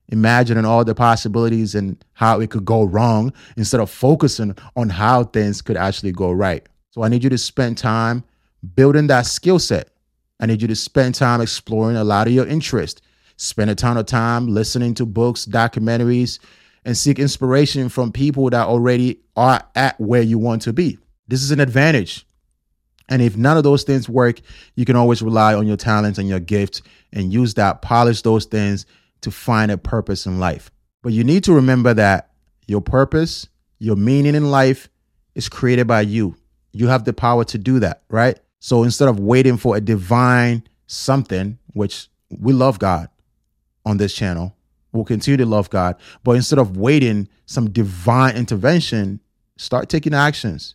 imagining 0.08 0.64
all 0.64 0.84
the 0.84 0.94
possibilities 0.94 1.74
and 1.74 2.02
how 2.12 2.38
it 2.38 2.50
could 2.50 2.64
go 2.64 2.84
wrong 2.84 3.32
instead 3.56 3.80
of 3.80 3.90
focusing 3.90 4.54
on 4.76 4.88
how 4.88 5.24
things 5.24 5.62
could 5.62 5.76
actually 5.76 6.12
go 6.12 6.30
right. 6.30 6.64
So 6.90 7.02
I 7.02 7.08
need 7.08 7.24
you 7.24 7.30
to 7.30 7.38
spend 7.38 7.76
time 7.76 8.22
building 8.76 9.08
that 9.08 9.26
skill 9.26 9.58
set. 9.58 9.88
I 10.38 10.46
need 10.46 10.62
you 10.62 10.68
to 10.68 10.76
spend 10.76 11.16
time 11.16 11.40
exploring 11.40 11.96
a 11.96 12.04
lot 12.04 12.28
of 12.28 12.32
your 12.32 12.46
interest. 12.46 13.02
Spend 13.36 13.68
a 13.68 13.74
ton 13.74 13.96
of 13.96 14.06
time 14.06 14.46
listening 14.46 14.94
to 14.94 15.06
books, 15.06 15.44
documentaries, 15.44 16.38
and 16.84 16.96
seek 16.96 17.18
inspiration 17.18 17.88
from 17.88 18.12
people 18.12 18.48
that 18.50 18.68
already 18.68 19.20
are 19.34 19.60
at 19.74 19.98
where 20.00 20.22
you 20.22 20.38
want 20.38 20.62
to 20.62 20.72
be. 20.72 20.98
This 21.26 21.42
is 21.42 21.50
an 21.50 21.58
advantage. 21.58 22.26
And 23.08 23.20
if 23.20 23.36
none 23.36 23.56
of 23.56 23.64
those 23.64 23.82
things 23.82 24.08
work, 24.08 24.40
you 24.76 24.84
can 24.84 24.96
always 24.96 25.22
rely 25.22 25.54
on 25.54 25.66
your 25.66 25.76
talents 25.76 26.18
and 26.18 26.28
your 26.28 26.40
gifts 26.40 26.82
and 27.12 27.32
use 27.32 27.54
that, 27.54 27.82
polish 27.82 28.22
those 28.22 28.46
things 28.46 28.86
to 29.20 29.30
find 29.30 29.70
a 29.70 29.78
purpose 29.78 30.26
in 30.26 30.38
life. 30.38 30.70
But 31.02 31.12
you 31.12 31.22
need 31.24 31.44
to 31.44 31.52
remember 31.52 31.92
that 31.94 32.30
your 32.66 32.80
purpose, 32.80 33.46
your 33.78 33.96
meaning 33.96 34.34
in 34.34 34.50
life 34.50 34.88
is 35.34 35.48
created 35.48 35.86
by 35.86 36.02
you. 36.02 36.36
You 36.72 36.88
have 36.88 37.04
the 37.04 37.12
power 37.12 37.44
to 37.44 37.58
do 37.58 37.78
that, 37.80 38.02
right? 38.08 38.38
So 38.60 38.82
instead 38.82 39.08
of 39.08 39.20
waiting 39.20 39.58
for 39.58 39.76
a 39.76 39.80
divine 39.80 40.62
something, 40.86 41.58
which 41.74 42.08
we 42.30 42.52
love 42.52 42.78
God 42.78 43.08
on 43.84 43.98
this 43.98 44.14
channel, 44.14 44.56
we'll 44.92 45.04
continue 45.04 45.36
to 45.36 45.46
love 45.46 45.68
God. 45.68 45.96
But 46.22 46.32
instead 46.32 46.58
of 46.58 46.76
waiting 46.76 47.28
some 47.46 47.70
divine 47.70 48.36
intervention, 48.36 49.20
start 49.58 49.88
taking 49.88 50.14
actions. 50.14 50.74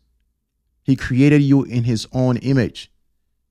He 0.90 0.96
created 0.96 1.44
you 1.44 1.66
in 1.66 1.84
his 1.84 2.08
own 2.14 2.38
image. 2.38 2.92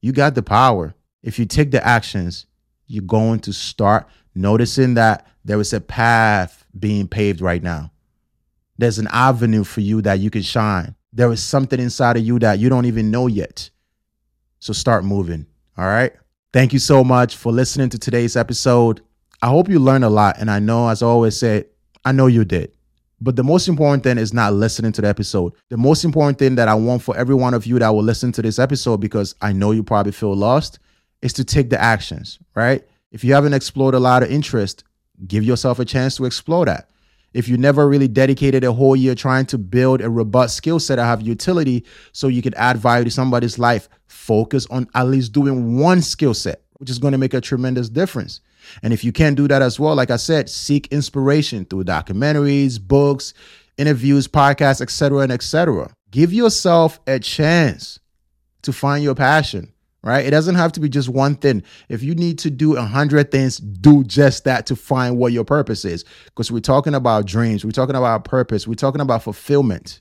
You 0.01 0.11
got 0.11 0.35
the 0.35 0.43
power. 0.43 0.97
If 1.23 1.39
you 1.39 1.47
take 1.47 1.71
the 1.71 1.87
actions, 1.87 2.47
you're 2.89 3.05
going 3.05 3.39
to 3.43 3.53
start 3.53 4.09
noticing 4.35 4.95
that 4.95 5.25
there 5.45 5.61
is 5.61 5.73
a 5.73 5.81
path 5.81 6.65
being 6.77 7.07
paved 7.07 7.41
right 7.41 7.63
now. 7.63 7.93
There's 8.77 8.99
an 8.99 9.07
avenue 9.13 9.63
for 9.63 9.83
you 9.83 10.03
that 10.03 10.19
you 10.19 10.31
can 10.31 10.43
shine. 10.43 10.97
There 11.13 11.31
is 11.31 11.41
something 11.41 11.79
inside 11.79 12.17
of 12.17 12.25
you 12.25 12.41
that 12.41 12.59
you 12.59 12.69
don't 12.69 12.87
even 12.87 13.13
know 13.13 13.29
yet. 13.29 13.71
So 14.59 14.73
start 14.73 15.05
moving. 15.05 15.47
All 15.77 15.87
right. 15.87 16.13
Thank 16.53 16.73
you 16.73 16.81
so 16.81 17.05
much 17.05 17.37
for 17.37 17.53
listening 17.53 17.91
to 17.91 18.01
today's 18.01 18.35
episode. 18.35 19.01
I 19.41 19.47
hope 19.47 19.69
you 19.69 19.79
learned 19.79 20.03
a 20.03 20.11
lot. 20.11 20.39
And 20.41 20.51
I 20.51 20.59
know, 20.59 20.89
as 20.89 21.05
I 21.05 21.07
always 21.07 21.37
said, 21.37 21.67
I 22.05 22.11
know 22.11 22.27
you 22.27 22.45
did. 22.45 22.73
But 23.21 23.37
the 23.37 23.45
most 23.45 23.67
important 23.67 24.05
thing 24.05 24.17
is 24.17 24.33
not 24.33 24.53
listening 24.53 24.93
to 24.93 25.03
the 25.03 25.09
episode. 25.09 25.53
The 25.71 25.77
most 25.77 26.05
important 26.05 26.39
thing 26.39 26.55
that 26.55 26.69
I 26.69 26.75
want 26.75 27.03
for 27.03 27.17
every 27.17 27.35
one 27.35 27.53
of 27.53 27.67
you 27.67 27.79
that 27.79 27.89
will 27.89 28.03
listen 28.03 28.31
to 28.33 28.43
this 28.43 28.59
episode, 28.59 28.99
because 28.99 29.35
I 29.41 29.53
know 29.53 29.73
you 29.73 29.83
probably 29.83 30.13
feel 30.13 30.35
lost, 30.35 30.79
is 31.21 31.33
to 31.35 31.45
take 31.45 31.71
the 31.71 31.81
actions, 31.81 32.39
right? 32.55 32.87
If 33.11 33.25
you 33.25 33.35
haven't 33.35 33.55
explored 33.55 33.95
a 33.95 33.99
lot 33.99 34.23
of 34.23 34.31
interest, 34.31 34.85
give 35.27 35.43
yourself 35.43 35.81
a 35.81 35.85
chance 35.85 36.17
to 36.17 36.27
explore 36.27 36.65
that. 36.67 36.91
If 37.35 37.49
you 37.49 37.59
never 37.59 37.89
really 37.89 38.09
dedicated 38.09 38.65
a 38.65 38.73
whole 38.73 38.97
year 38.97 39.15
trying 39.15 39.47
to 39.47 39.59
build 39.59 40.01
a 40.01 40.09
robust 40.09 40.57
skill 40.57 40.79
set 40.79 40.97
that 40.97 41.05
have 41.05 41.21
utility 41.21 41.85
so 42.13 42.29
you 42.29 42.41
can 42.41 42.55
add 42.55 42.79
value 42.79 43.05
to 43.05 43.11
somebody's 43.11 43.59
life, 43.59 43.89
focus 44.07 44.67
on 44.71 44.89
at 44.95 45.09
least 45.09 45.33
doing 45.33 45.79
one 45.79 46.01
skill 46.03 46.35
set, 46.35 46.63
which 46.75 46.89
is 46.89 46.99
going 46.99 47.13
to 47.13 47.19
make 47.19 47.35
a 47.35 47.41
tremendous 47.41 47.89
difference. 47.89 48.41
And 48.83 48.93
if 48.93 49.05
you 49.05 49.13
can't 49.13 49.37
do 49.37 49.49
that 49.49 49.63
as 49.63 49.79
well, 49.79 49.95
like 49.95 50.11
I 50.11 50.17
said, 50.17 50.49
seek 50.49 50.87
inspiration 50.89 51.65
through 51.65 51.85
documentaries, 51.85 52.81
books, 52.81 53.35
interviews, 53.77 54.29
podcasts, 54.29 54.81
etc., 54.81 55.21
and 55.21 55.33
etc. 55.33 55.91
Give 56.11 56.33
yourself 56.33 57.01
a 57.07 57.19
chance 57.19 58.01
to 58.63 58.73
find 58.73 59.05
your 59.05 59.15
passion, 59.15 59.73
right? 60.03 60.27
It 60.27 60.31
doesn't 60.31 60.57
have 60.57 60.73
to 60.73 60.81
be 60.81 60.89
just 60.89 61.09
one 61.09 61.37
thing. 61.37 61.63
If 61.89 62.03
you 62.03 62.15
need 62.15 62.39
to 62.41 62.51
do 62.51 62.77
a 62.77 62.83
hundred 62.83 63.31
things, 63.31 63.59
do 63.59 64.05
just 64.05 64.45
that 64.45 64.67
to 64.67 64.77
find 64.77 65.17
what 65.17 65.33
your 65.33 65.45
purpose 65.45 65.85
is. 65.85 66.05
Because 66.27 66.51
we're 66.51 66.61
talking 66.61 66.95
about 66.95 67.27
dreams, 67.27 67.65
we're 67.65 67.71
talking 67.71 67.97
about 67.97 68.25
purpose, 68.25 68.67
we're 68.67 68.75
talking 68.75 69.01
about 69.01 69.23
fulfillment. 69.23 70.01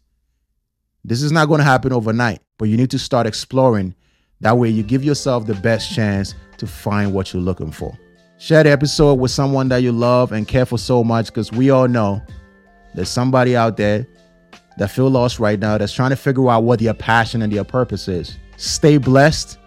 This 1.03 1.21
is 1.21 1.31
not 1.31 1.47
going 1.47 1.59
to 1.59 1.63
happen 1.63 1.93
overnight, 1.93 2.41
but 2.57 2.65
you 2.65 2.75
need 2.75 2.91
to 2.91 2.99
start 2.99 3.27
exploring. 3.27 3.95
That 4.41 4.57
way, 4.57 4.69
you 4.69 4.83
give 4.83 5.03
yourself 5.03 5.47
the 5.47 5.55
best 5.55 5.93
chance 5.93 6.35
to 6.57 6.67
find 6.67 7.13
what 7.13 7.33
you're 7.33 7.41
looking 7.41 7.71
for. 7.71 7.97
Share 8.39 8.63
the 8.63 8.69
episode 8.69 9.15
with 9.15 9.31
someone 9.31 9.67
that 9.69 9.77
you 9.77 9.91
love 9.91 10.31
and 10.31 10.47
care 10.47 10.65
for 10.65 10.77
so 10.77 11.03
much 11.03 11.27
because 11.27 11.51
we 11.51 11.71
all 11.71 11.87
know 11.87 12.21
there's 12.93 13.09
somebody 13.09 13.55
out 13.55 13.77
there 13.77 14.05
that 14.77 14.91
feel 14.91 15.09
lost 15.09 15.39
right 15.39 15.59
now 15.59 15.77
that's 15.79 15.91
trying 15.91 16.11
to 16.11 16.15
figure 16.15 16.47
out 16.47 16.63
what 16.63 16.79
their 16.79 16.93
passion 16.93 17.41
and 17.41 17.51
their 17.51 17.63
purpose 17.63 18.07
is. 18.07 18.37
Stay 18.57 18.99
blessed, 18.99 19.57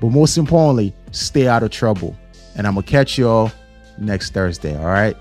but 0.00 0.10
most 0.10 0.38
importantly, 0.38 0.94
stay 1.10 1.48
out 1.48 1.64
of 1.64 1.70
trouble. 1.70 2.16
And 2.56 2.68
I'm 2.68 2.74
going 2.74 2.86
to 2.86 2.90
catch 2.90 3.18
y'all 3.18 3.50
next 3.98 4.32
Thursday, 4.32 4.78
all 4.78 4.86
right? 4.86 5.16